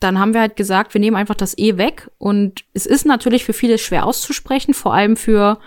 [0.00, 2.10] dann haben wir halt gesagt, wir nehmen einfach das E weg.
[2.18, 5.58] Und es ist natürlich für viele schwer auszusprechen, vor allem für,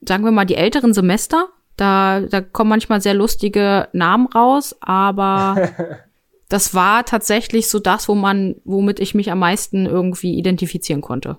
[0.00, 1.48] sagen wir mal, die älteren Semester.
[1.76, 5.70] Da, da kommen manchmal sehr lustige Namen raus, aber
[6.52, 11.38] das war tatsächlich so das, wo man, womit ich mich am meisten irgendwie identifizieren konnte.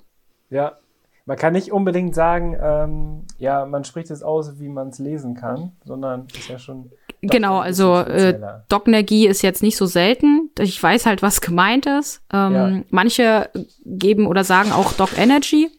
[0.49, 0.77] Ja,
[1.25, 5.35] man kann nicht unbedingt sagen, ähm, ja, man spricht es aus, wie man es lesen
[5.35, 6.91] kann, sondern ist ja schon.
[7.21, 8.37] Genau, also äh,
[8.67, 10.49] Docnergie ist jetzt nicht so selten.
[10.59, 12.21] Ich weiß halt, was gemeint ist.
[12.33, 12.81] Ähm, ja.
[12.89, 13.49] Manche
[13.85, 15.69] geben oder sagen auch Doc Energy.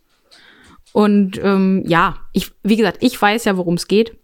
[0.93, 4.17] Und ähm, ja, ich, wie gesagt, ich weiß ja, worum es geht.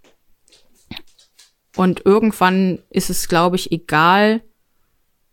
[1.76, 4.40] Und irgendwann ist es, glaube ich, egal,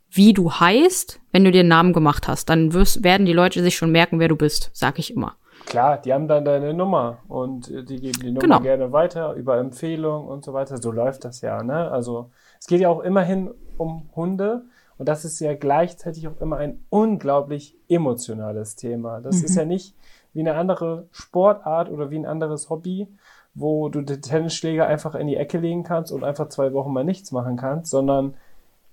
[0.10, 2.50] wie du heißt, wenn du dir einen Namen gemacht hast.
[2.50, 5.36] Dann wirst, werden die Leute sich schon merken, wer du bist, sag ich immer.
[5.66, 8.60] Klar, die haben dann deine Nummer und die geben die Nummer genau.
[8.62, 10.78] gerne weiter über Empfehlung und so weiter.
[10.78, 11.92] So läuft das ja, ne?
[11.92, 12.30] Also
[12.60, 14.64] es geht ja auch immerhin um Hunde
[14.98, 19.20] und das ist ja gleichzeitig auch immer ein unglaublich emotionales Thema.
[19.20, 19.46] Das mhm.
[19.46, 19.96] ist ja nicht
[20.34, 23.08] wie eine andere Sportart oder wie ein anderes Hobby,
[23.54, 27.04] wo du den Tennisschläger einfach in die Ecke legen kannst und einfach zwei Wochen mal
[27.04, 28.36] nichts machen kannst, sondern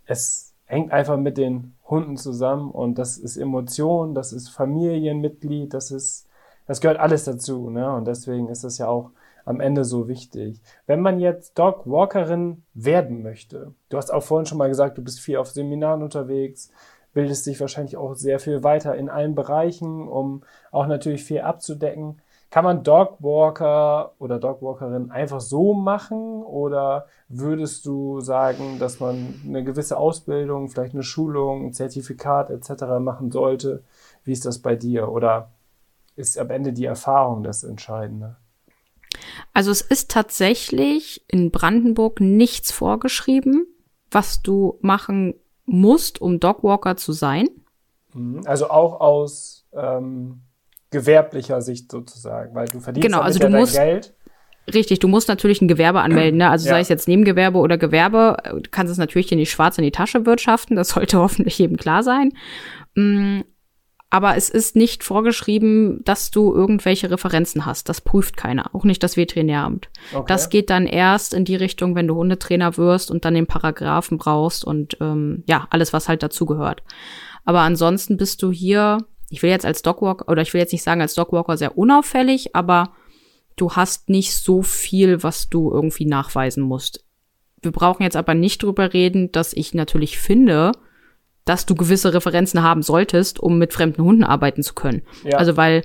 [0.06, 5.90] es hängt einfach mit den Hunden zusammen und das ist Emotion, das ist Familienmitglied, das
[5.90, 6.28] ist
[6.66, 7.92] das gehört alles dazu, ne?
[7.94, 9.10] Und deswegen ist es ja auch
[9.44, 10.60] am Ende so wichtig.
[10.86, 15.02] Wenn man jetzt Dog Walkerin werden möchte, du hast auch vorhin schon mal gesagt, du
[15.02, 16.70] bist viel auf Seminaren unterwegs,
[17.12, 22.20] bildest dich wahrscheinlich auch sehr viel weiter in allen Bereichen, um auch natürlich viel abzudecken.
[22.54, 29.64] Kann man Dogwalker oder Dogwalkerin einfach so machen oder würdest du sagen, dass man eine
[29.64, 33.00] gewisse Ausbildung, vielleicht eine Schulung, ein Zertifikat etc.
[33.00, 33.82] machen sollte?
[34.22, 35.08] Wie ist das bei dir?
[35.08, 35.50] Oder
[36.14, 38.36] ist am Ende die Erfahrung das Entscheidende.
[39.52, 43.66] Also es ist tatsächlich in Brandenburg nichts vorgeschrieben,
[44.12, 45.34] was du machen
[45.66, 47.48] musst, um Dogwalker zu sein.
[48.12, 48.42] Mhm.
[48.44, 50.43] Also auch aus ähm,
[50.94, 54.14] gewerblicher Sicht sozusagen, weil du verdienst genau, also du ja musst, Geld.
[54.72, 56.48] Richtig, du musst natürlich ein Gewerbe anmelden, ne?
[56.48, 56.74] Also ja.
[56.74, 59.90] sei es jetzt Nebengewerbe oder Gewerbe, du kannst es natürlich in die Schwarz in die
[59.90, 62.32] Tasche wirtschaften, das sollte hoffentlich jedem klar sein.
[62.94, 63.40] Mm,
[64.08, 67.88] aber es ist nicht vorgeschrieben, dass du irgendwelche Referenzen hast.
[67.88, 69.90] Das prüft keiner, auch nicht das Veterinäramt.
[70.14, 70.24] Okay.
[70.28, 74.16] Das geht dann erst in die Richtung, wenn du Hundetrainer wirst und dann den Paragraphen
[74.16, 76.84] brauchst und ähm, ja, alles, was halt dazugehört.
[77.44, 78.98] Aber ansonsten bist du hier,
[79.30, 82.54] ich will jetzt als Dogwalker, oder ich will jetzt nicht sagen als Dogwalker sehr unauffällig,
[82.54, 82.92] aber
[83.56, 87.04] du hast nicht so viel, was du irgendwie nachweisen musst.
[87.62, 90.72] Wir brauchen jetzt aber nicht drüber reden, dass ich natürlich finde,
[91.44, 95.02] dass du gewisse Referenzen haben solltest, um mit fremden Hunden arbeiten zu können.
[95.24, 95.38] Ja.
[95.38, 95.82] Also weil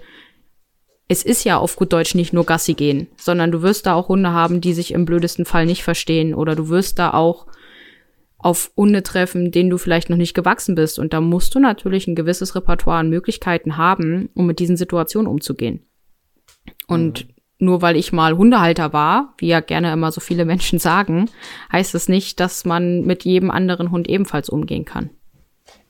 [1.08, 4.10] es ist ja auf gut Deutsch nicht nur Gassi gehen, sondern du wirst da auch
[4.10, 7.48] Hunde haben, die sich im blödesten Fall nicht verstehen oder du wirst da auch
[8.40, 12.08] auf Hunde treffen, denen du vielleicht noch nicht gewachsen bist und da musst du natürlich
[12.08, 15.86] ein gewisses Repertoire an Möglichkeiten haben, um mit diesen Situationen umzugehen.
[16.88, 17.34] Und mhm.
[17.60, 21.30] nur weil ich mal Hundehalter war, wie ja gerne immer so viele Menschen sagen,
[21.72, 25.10] heißt es nicht, dass man mit jedem anderen Hund ebenfalls umgehen kann.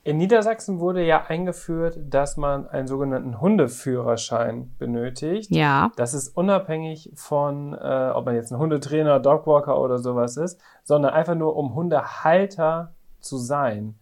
[0.03, 5.51] In Niedersachsen wurde ja eingeführt, dass man einen sogenannten Hundeführerschein benötigt.
[5.51, 5.91] Ja.
[5.97, 11.13] Das ist unabhängig von, äh, ob man jetzt ein Hundetrainer, Dogwalker oder sowas ist, sondern
[11.13, 13.95] einfach nur um Hundehalter zu sein.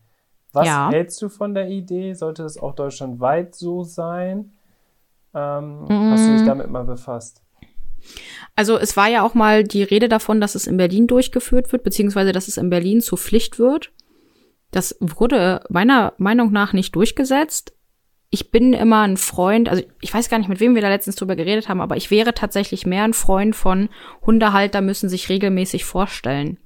[0.53, 0.89] Was ja.
[0.91, 2.13] hältst du von der Idee?
[2.13, 4.53] Sollte es auch deutschlandweit so sein?
[5.33, 6.11] Ähm, mm.
[6.11, 7.41] Hast du dich damit mal befasst?
[8.55, 11.83] Also es war ja auch mal die Rede davon, dass es in Berlin durchgeführt wird,
[11.83, 13.91] beziehungsweise dass es in Berlin zur Pflicht wird.
[14.71, 17.73] Das wurde meiner Meinung nach nicht durchgesetzt.
[18.29, 21.15] Ich bin immer ein Freund, also ich weiß gar nicht, mit wem wir da letztens
[21.15, 23.87] drüber geredet haben, aber ich wäre tatsächlich mehr ein Freund von
[24.25, 26.59] Hundehalter müssen sich regelmäßig vorstellen.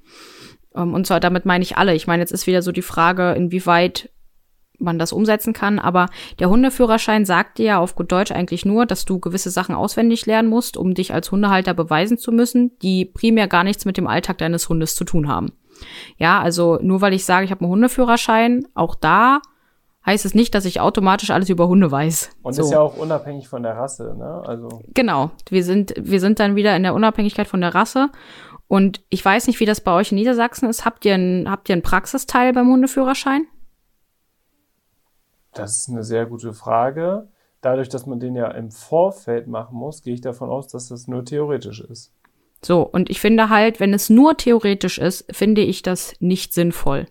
[0.75, 1.93] Ähm, und zwar damit meine ich alle.
[1.93, 4.09] Ich meine, jetzt ist wieder so die Frage, inwieweit
[4.81, 5.79] man das umsetzen kann.
[5.79, 6.07] Aber
[6.39, 10.25] der Hundeführerschein sagt dir ja auf gut Deutsch eigentlich nur, dass du gewisse Sachen auswendig
[10.25, 14.07] lernen musst, um dich als Hundehalter beweisen zu müssen, die primär gar nichts mit dem
[14.07, 15.51] Alltag deines Hundes zu tun haben.
[16.17, 19.41] Ja, also nur weil ich sage, ich habe einen Hundeführerschein, auch da
[20.05, 22.31] heißt es nicht, dass ich automatisch alles über Hunde weiß.
[22.41, 22.63] Und so.
[22.63, 24.43] ist ja auch unabhängig von der Rasse, ne?
[24.45, 28.09] Also genau, wir sind wir sind dann wieder in der Unabhängigkeit von der Rasse.
[28.67, 30.85] Und ich weiß nicht, wie das bei euch in Niedersachsen ist.
[30.85, 33.45] Habt ihr einen, habt ihr einen Praxisteil beim Hundeführerschein?
[35.53, 37.27] Das ist eine sehr gute Frage.
[37.59, 41.09] Dadurch, dass man den ja im Vorfeld machen muss, gehe ich davon aus, dass das
[41.09, 42.13] nur theoretisch ist.
[42.63, 47.07] So, und ich finde halt, wenn es nur theoretisch ist, finde ich das nicht sinnvoll.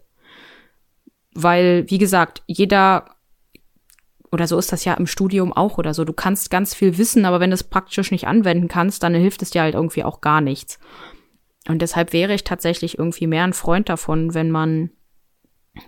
[1.35, 3.17] Weil, wie gesagt, jeder
[4.33, 6.05] oder so ist das ja im Studium auch oder so.
[6.05, 9.43] Du kannst ganz viel wissen, aber wenn du es praktisch nicht anwenden kannst, dann hilft
[9.43, 10.79] es dir halt irgendwie auch gar nichts.
[11.69, 14.91] Und deshalb wäre ich tatsächlich irgendwie mehr ein Freund davon, wenn man,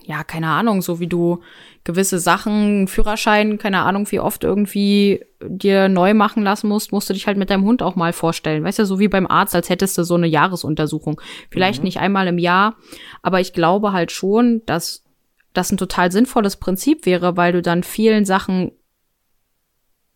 [0.05, 1.41] ja, keine Ahnung, so wie du
[1.85, 7.15] gewisse Sachen, Führerschein, keine Ahnung, wie oft irgendwie dir neu machen lassen musst, musst du
[7.15, 8.63] dich halt mit deinem Hund auch mal vorstellen.
[8.65, 11.21] Weißt du, so wie beim Arzt, als hättest du so eine Jahresuntersuchung.
[11.51, 11.87] Vielleicht mhm.
[11.87, 12.77] nicht einmal im Jahr,
[13.23, 15.05] aber ich glaube halt schon, dass
[15.53, 18.73] das ein total sinnvolles Prinzip wäre, weil du dann vielen Sachen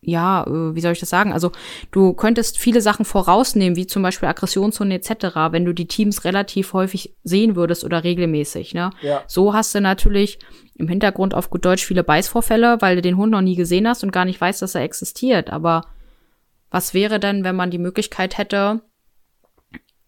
[0.01, 1.33] ja, äh, wie soll ich das sagen?
[1.33, 1.51] Also
[1.91, 6.73] du könntest viele Sachen vorausnehmen, wie zum Beispiel Aggressionshunde etc., wenn du die Teams relativ
[6.73, 8.73] häufig sehen würdest oder regelmäßig.
[8.73, 8.91] Ne?
[9.01, 9.23] Ja.
[9.27, 10.39] So hast du natürlich
[10.75, 14.03] im Hintergrund auf gut Deutsch viele Beißvorfälle, weil du den Hund noch nie gesehen hast
[14.03, 15.49] und gar nicht weißt, dass er existiert.
[15.49, 15.81] Aber
[16.69, 18.81] was wäre denn, wenn man die Möglichkeit hätte,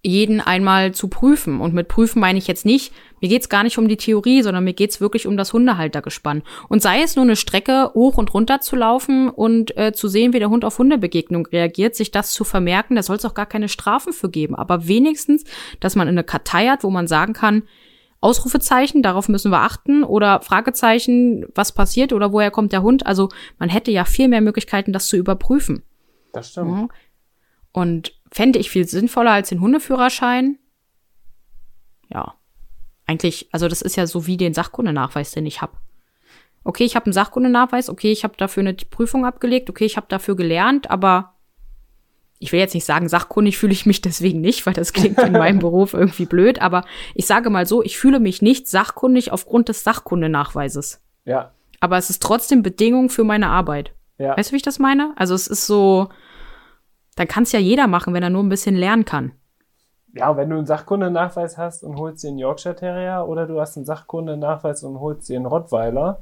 [0.01, 1.59] jeden einmal zu prüfen.
[1.59, 4.63] Und mit prüfen meine ich jetzt nicht, mir geht's gar nicht um die Theorie, sondern
[4.63, 6.41] mir geht's wirklich um das Hundehaltergespann.
[6.69, 10.31] Und sei es nur eine Strecke hoch und runter zu laufen und äh, zu sehen,
[10.31, 13.45] wie der Hund auf Hundebegegnung reagiert, sich das zu vermerken, da soll es auch gar
[13.45, 14.55] keine Strafen für geben.
[14.55, 15.43] Aber wenigstens,
[15.81, 17.63] dass man eine Kartei hat, wo man sagen kann,
[18.21, 23.05] Ausrufezeichen, darauf müssen wir achten, oder Fragezeichen, was passiert oder woher kommt der Hund.
[23.05, 23.29] Also
[23.59, 25.83] man hätte ja viel mehr Möglichkeiten, das zu überprüfen.
[26.33, 26.71] Das stimmt.
[26.71, 26.89] Mhm.
[27.71, 30.57] Und fände ich viel sinnvoller als den Hundeführerschein.
[32.09, 32.35] Ja.
[33.05, 35.73] Eigentlich, also das ist ja so wie den Sachkundenachweis, den ich habe.
[36.63, 40.07] Okay, ich habe einen Sachkundenachweis, okay, ich habe dafür eine Prüfung abgelegt, okay, ich habe
[40.09, 41.33] dafür gelernt, aber
[42.37, 45.33] ich will jetzt nicht sagen, sachkundig fühle ich mich deswegen nicht, weil das klingt in
[45.33, 49.69] meinem Beruf irgendwie blöd, aber ich sage mal so, ich fühle mich nicht sachkundig aufgrund
[49.69, 51.01] des Sachkundenachweises.
[51.25, 51.51] Ja.
[51.81, 53.93] Aber es ist trotzdem Bedingung für meine Arbeit.
[54.17, 54.37] Ja.
[54.37, 55.13] Weißt du, wie ich das meine?
[55.15, 56.09] Also es ist so,
[57.19, 59.33] dann kann es ja jeder machen, wenn er nur ein bisschen lernen kann.
[60.15, 63.75] Ja, wenn du einen Sachkundenachweis hast und holst dir einen Yorkshire Terrier oder du hast
[63.75, 66.21] einen Sachkundenachweis und holst dir einen Rottweiler,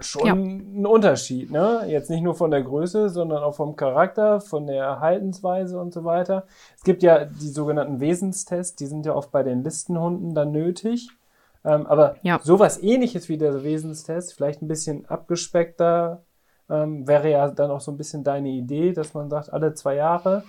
[0.00, 0.32] schon ja.
[0.32, 1.84] ein Unterschied, ne?
[1.86, 6.02] Jetzt nicht nur von der Größe, sondern auch vom Charakter, von der Haltensweise und so
[6.02, 6.44] weiter.
[6.76, 11.08] Es gibt ja die sogenannten Wesenstests, die sind ja oft bei den Listenhunden dann nötig.
[11.64, 12.40] Ähm, aber ja.
[12.42, 16.24] sowas ähnliches wie der Wesenstest, vielleicht ein bisschen abgespeckter,
[16.70, 19.96] ähm, wäre ja dann auch so ein bisschen deine Idee, dass man sagt, alle zwei
[19.96, 20.44] Jahre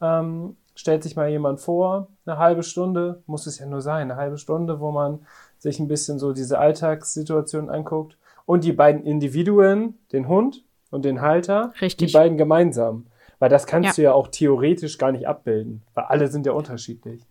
[0.00, 4.16] ähm, stellt sich mal jemand vor, eine halbe Stunde, muss es ja nur sein, eine
[4.16, 5.20] halbe Stunde, wo man
[5.58, 11.20] sich ein bisschen so diese Alltagssituation anguckt und die beiden Individuen, den Hund und den
[11.20, 12.08] Halter, Richtig.
[12.08, 13.06] die beiden gemeinsam.
[13.38, 13.94] Weil das kannst ja.
[13.94, 17.22] du ja auch theoretisch gar nicht abbilden, weil alle sind ja unterschiedlich.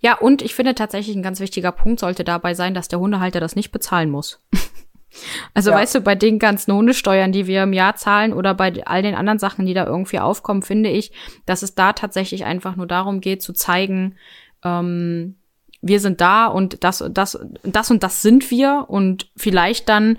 [0.00, 3.40] Ja, und ich finde tatsächlich ein ganz wichtiger Punkt sollte dabei sein, dass der Hundehalter
[3.40, 4.40] das nicht bezahlen muss.
[5.54, 5.76] Also ja.
[5.76, 9.14] weißt du, bei den ganzen Hundesteuern, die wir im Jahr zahlen oder bei all den
[9.14, 11.12] anderen Sachen, die da irgendwie aufkommen, finde ich,
[11.46, 14.16] dass es da tatsächlich einfach nur darum geht zu zeigen,
[14.64, 15.36] ähm,
[15.80, 20.18] wir sind da und das, das, das und das sind wir und vielleicht dann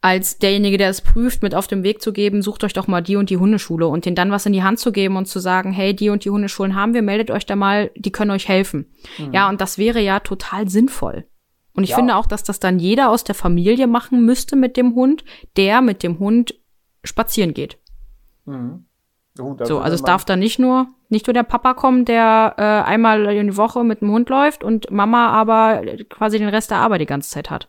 [0.00, 3.02] als derjenige, der es prüft, mit auf den Weg zu geben, sucht euch doch mal
[3.02, 5.40] die und die Hundeschule und denen dann was in die Hand zu geben und zu
[5.40, 8.46] sagen, hey, die und die Hundeschulen haben wir, meldet euch da mal, die können euch
[8.46, 8.86] helfen.
[9.18, 9.32] Mhm.
[9.32, 11.26] Ja, und das wäre ja total sinnvoll.
[11.78, 11.96] Und ich ja.
[11.96, 15.24] finde auch, dass das dann jeder aus der Familie machen müsste mit dem Hund,
[15.56, 16.58] der mit dem Hund
[17.04, 17.78] spazieren geht.
[18.46, 18.84] Mhm.
[19.38, 22.62] Oh, so, also es darf dann nicht nur, nicht nur der Papa kommen, der äh,
[22.62, 26.78] einmal in die Woche mit dem Hund läuft und Mama aber quasi den Rest der
[26.78, 27.68] Arbeit die ganze Zeit hat.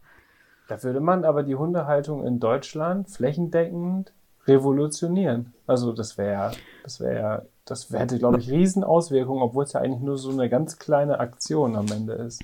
[0.69, 4.11] Da würde man aber die Hundehaltung in Deutschland flächendeckend
[4.47, 5.53] revolutionieren.
[5.67, 6.53] Also das wäre,
[6.83, 10.79] das wäre, das hätte, glaube ich, Riesenauswirkungen, obwohl es ja eigentlich nur so eine ganz
[10.79, 12.41] kleine Aktion am Ende ist.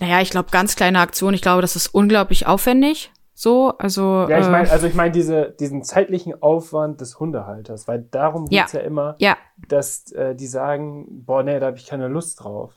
[0.00, 1.34] Naja, ich glaube, ganz kleine Aktion.
[1.34, 3.12] Ich glaube, das ist unglaublich aufwendig.
[3.34, 4.26] So, also.
[4.28, 8.44] Ja, ich meine, äh, also ich meine diese, diesen zeitlichen Aufwand des Hundehalters, weil darum
[8.44, 9.36] geht's ja, ja immer, ja.
[9.66, 12.74] dass äh, die sagen, boah, nee, da habe ich keine Lust drauf.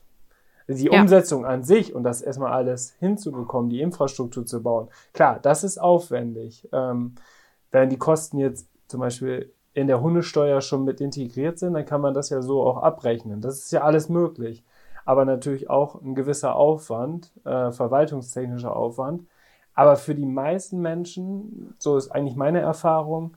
[0.66, 0.98] Die ja.
[0.98, 5.76] Umsetzung an sich und das erstmal alles hinzubekommen, die Infrastruktur zu bauen, klar, das ist
[5.76, 6.66] aufwendig.
[6.72, 7.16] Ähm,
[7.70, 12.00] wenn die Kosten jetzt zum Beispiel in der Hundesteuer schon mit integriert sind, dann kann
[12.00, 13.42] man das ja so auch abrechnen.
[13.42, 14.64] Das ist ja alles möglich
[15.04, 19.26] aber natürlich auch ein gewisser Aufwand, äh, verwaltungstechnischer Aufwand.
[19.74, 23.36] Aber für die meisten Menschen, so ist eigentlich meine Erfahrung,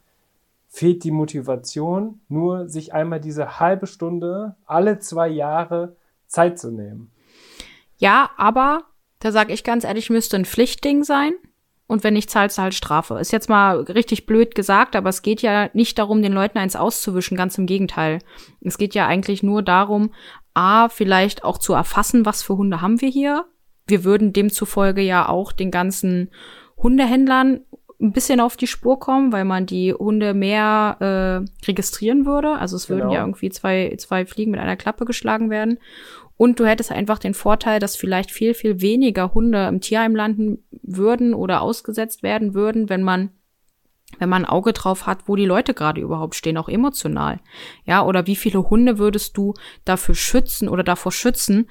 [0.68, 5.95] fehlt die Motivation, nur sich einmal diese halbe Stunde alle zwei Jahre
[6.28, 7.11] Zeit zu nehmen.
[7.97, 8.84] Ja, aber
[9.20, 11.34] da sage ich ganz ehrlich, müsste ein Pflichtding sein.
[11.88, 13.18] Und wenn nicht, zahlst halt Strafe.
[13.18, 16.76] Ist jetzt mal richtig blöd gesagt, aber es geht ja nicht darum, den Leuten eins
[16.76, 18.20] auszuwischen, ganz im Gegenteil.
[18.59, 20.11] Es geht ja eigentlich nur darum,
[20.58, 23.45] A, vielleicht auch zu erfassen, was für Hunde haben wir hier.
[23.86, 26.32] Wir würden demzufolge ja auch den ganzen
[26.78, 27.62] Hundehändlern
[27.99, 32.53] ein bisschen auf die Spur kommen, weil man die Hunde mehr äh, registrieren würde.
[32.53, 33.14] Also es würden genau.
[33.14, 35.78] ja irgendwie zwei, zwei Fliegen mit einer Klappe geschlagen werden.
[36.38, 40.64] Und du hättest einfach den Vorteil, dass vielleicht viel, viel weniger Hunde im Tierheim landen
[40.84, 43.30] würden oder ausgesetzt werden würden, wenn man
[44.20, 47.39] wenn man ein Auge drauf hat, wo die Leute gerade überhaupt stehen, auch emotional.
[47.86, 49.53] Ja, oder wie viele Hunde würdest du
[49.86, 51.70] dafür schützen oder davor schützen,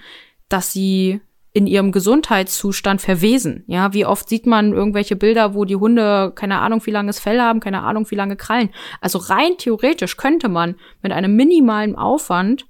[0.49, 1.21] dass sie
[1.53, 3.65] in ihrem Gesundheitszustand verwesen.
[3.67, 7.41] Ja, wie oft sieht man irgendwelche Bilder, wo die Hunde keine Ahnung, wie langes Fell
[7.41, 8.69] haben, keine Ahnung, wie lange Krallen.
[9.01, 12.67] Also rein theoretisch könnte man mit einem minimalen Aufwand,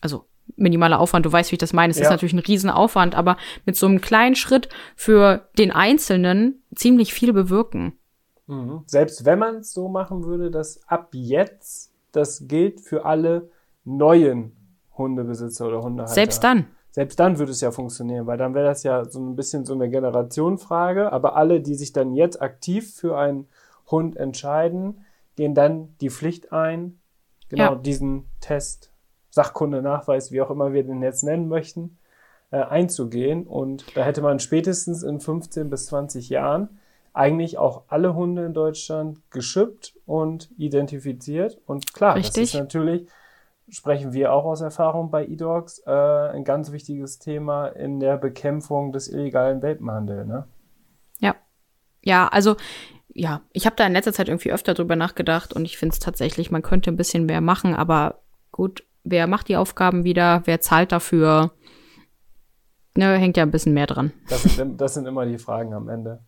[0.00, 0.24] also
[0.56, 2.04] minimaler Aufwand, du weißt, wie ich das meine, es ja.
[2.04, 3.36] ist natürlich ein Riesenaufwand, aber
[3.66, 7.92] mit so einem kleinen Schritt für den Einzelnen ziemlich viel bewirken.
[8.46, 8.82] Mhm.
[8.86, 13.50] Selbst wenn man es so machen würde, dass ab jetzt das gilt für alle
[13.84, 14.52] neuen
[14.96, 16.14] Hundebesitzer oder Hundehalter.
[16.14, 19.34] Selbst dann selbst dann würde es ja funktionieren, weil dann wäre das ja so ein
[19.34, 21.12] bisschen so eine Generationenfrage.
[21.12, 23.48] Aber alle, die sich dann jetzt aktiv für einen
[23.90, 27.00] Hund entscheiden, gehen dann die Pflicht ein,
[27.48, 27.74] genau ja.
[27.74, 28.92] diesen Test,
[29.30, 31.98] Sachkunde, Nachweis, wie auch immer wir den jetzt nennen möchten,
[32.52, 33.44] äh, einzugehen.
[33.44, 36.78] Und da hätte man spätestens in 15 bis 20 Jahren
[37.14, 41.58] eigentlich auch alle Hunde in Deutschland geschippt und identifiziert.
[41.66, 42.52] Und klar, Richtig.
[42.52, 43.08] das ist natürlich
[43.68, 48.92] sprechen wir auch aus Erfahrung bei eDogs, äh, ein ganz wichtiges Thema in der Bekämpfung
[48.92, 50.26] des illegalen Welpenhandels.
[50.26, 50.46] Ne?
[51.18, 51.34] Ja.
[52.02, 52.56] Ja, also
[53.08, 56.00] ja, ich habe da in letzter Zeit irgendwie öfter drüber nachgedacht und ich finde es
[56.00, 60.60] tatsächlich, man könnte ein bisschen mehr machen, aber gut, wer macht die Aufgaben wieder, wer
[60.60, 61.52] zahlt dafür?
[62.96, 64.12] Ne, hängt ja ein bisschen mehr dran.
[64.28, 66.20] Das sind, das sind immer die Fragen am Ende.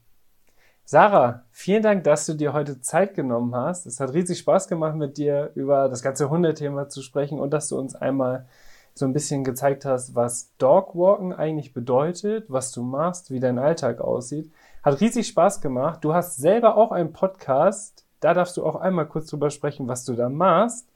[0.89, 3.87] Sarah, vielen Dank, dass du dir heute Zeit genommen hast.
[3.87, 7.68] Es hat riesig Spaß gemacht, mit dir über das ganze Hundethema zu sprechen und dass
[7.68, 8.47] du uns einmal
[8.95, 14.01] so ein bisschen gezeigt hast, was Dogwalken eigentlich bedeutet, was du machst, wie dein Alltag
[14.01, 14.53] aussieht.
[14.84, 16.05] Hat riesig Spaß gemacht.
[16.05, 18.05] Du hast selber auch einen Podcast.
[18.20, 20.87] Da darfst du auch einmal kurz drüber sprechen, was du da machst.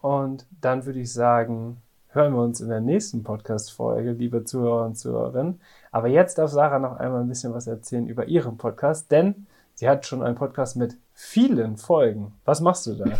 [0.00, 4.96] Und dann würde ich sagen, hören wir uns in der nächsten Podcast-Folge, liebe Zuhörer und
[4.96, 5.60] Zuhörerinnen.
[5.92, 9.88] Aber jetzt darf Sarah noch einmal ein bisschen was erzählen über ihren Podcast, denn sie
[9.88, 12.32] hat schon einen Podcast mit vielen Folgen.
[12.44, 13.04] Was machst du da?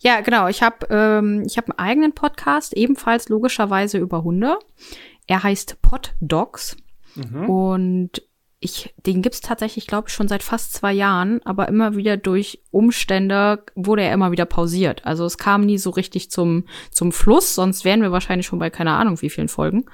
[0.00, 0.46] Ja, genau.
[0.48, 4.58] Ich habe ähm, ich hab einen eigenen Podcast, ebenfalls logischerweise über Hunde.
[5.26, 6.76] Er heißt Pod Dogs.
[7.14, 7.48] Mhm.
[7.48, 8.22] Und
[8.60, 12.62] ich, den gibt's tatsächlich, glaube ich, schon seit fast zwei Jahren, aber immer wieder durch
[12.70, 15.04] Umstände wurde er immer wieder pausiert.
[15.04, 18.70] Also es kam nie so richtig zum, zum Fluss, sonst wären wir wahrscheinlich schon bei
[18.70, 19.86] keine Ahnung wie vielen Folgen.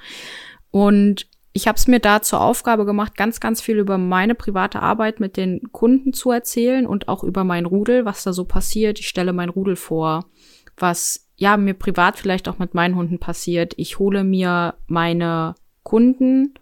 [0.71, 4.81] Und ich habe es mir da zur Aufgabe gemacht, ganz, ganz viel über meine private
[4.81, 8.99] Arbeit mit den Kunden zu erzählen und auch über mein Rudel, was da so passiert.
[8.99, 10.25] Ich stelle mein Rudel vor,
[10.77, 13.73] was ja mir privat vielleicht auch mit meinen Hunden passiert.
[13.77, 16.55] Ich hole mir meine Kunden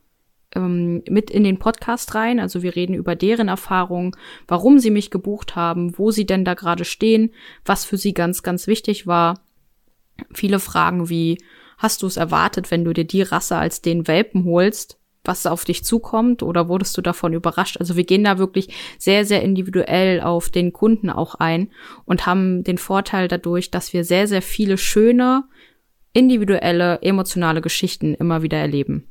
[0.56, 2.42] ähm, mit in den Podcast rein.
[2.42, 4.12] Also wir reden über deren Erfahrungen,
[4.46, 7.32] warum sie mich gebucht haben, wo sie denn da gerade stehen,
[7.64, 9.40] was für sie ganz, ganz wichtig war.
[10.34, 11.38] Viele Fragen wie,
[11.82, 15.66] Hast du es erwartet, wenn du dir die Rasse als den Welpen holst, was auf
[15.66, 17.78] dich zukommt oder wurdest du davon überrascht?
[17.80, 21.72] Also wir gehen da wirklich sehr, sehr individuell auf den Kunden auch ein
[22.06, 25.46] und haben den Vorteil dadurch, dass wir sehr, sehr viele schöne,
[26.14, 29.08] individuelle, emotionale Geschichten immer wieder erleben.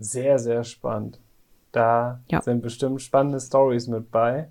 [0.00, 1.20] Sehr, sehr spannend.
[1.70, 2.42] Da ja.
[2.42, 4.50] sind bestimmt spannende Stories mit bei.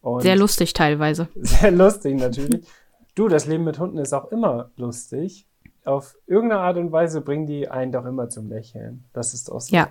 [0.00, 1.28] Und sehr lustig teilweise.
[1.34, 2.66] Sehr lustig natürlich.
[3.14, 5.46] du, das Leben mit Hunden ist auch immer lustig
[5.84, 9.04] auf irgendeine Art und Weise bringen die einen doch immer zum Lächeln.
[9.12, 9.74] Das ist auch so.
[9.74, 9.88] Ja.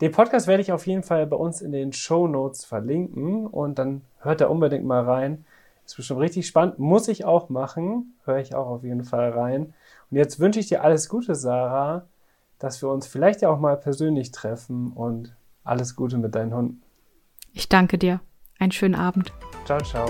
[0.00, 3.78] Den Podcast werde ich auf jeden Fall bei uns in den Show Notes verlinken und
[3.78, 5.44] dann hört da unbedingt mal rein.
[5.86, 6.78] Ist bestimmt richtig spannend.
[6.78, 8.14] Muss ich auch machen.
[8.24, 9.74] Höre ich auch auf jeden Fall rein.
[10.10, 12.06] Und jetzt wünsche ich dir alles Gute, Sarah,
[12.58, 16.82] dass wir uns vielleicht ja auch mal persönlich treffen und alles Gute mit deinen Hunden.
[17.52, 18.20] Ich danke dir.
[18.58, 19.32] Einen schönen Abend.
[19.64, 20.08] Ciao, ciao.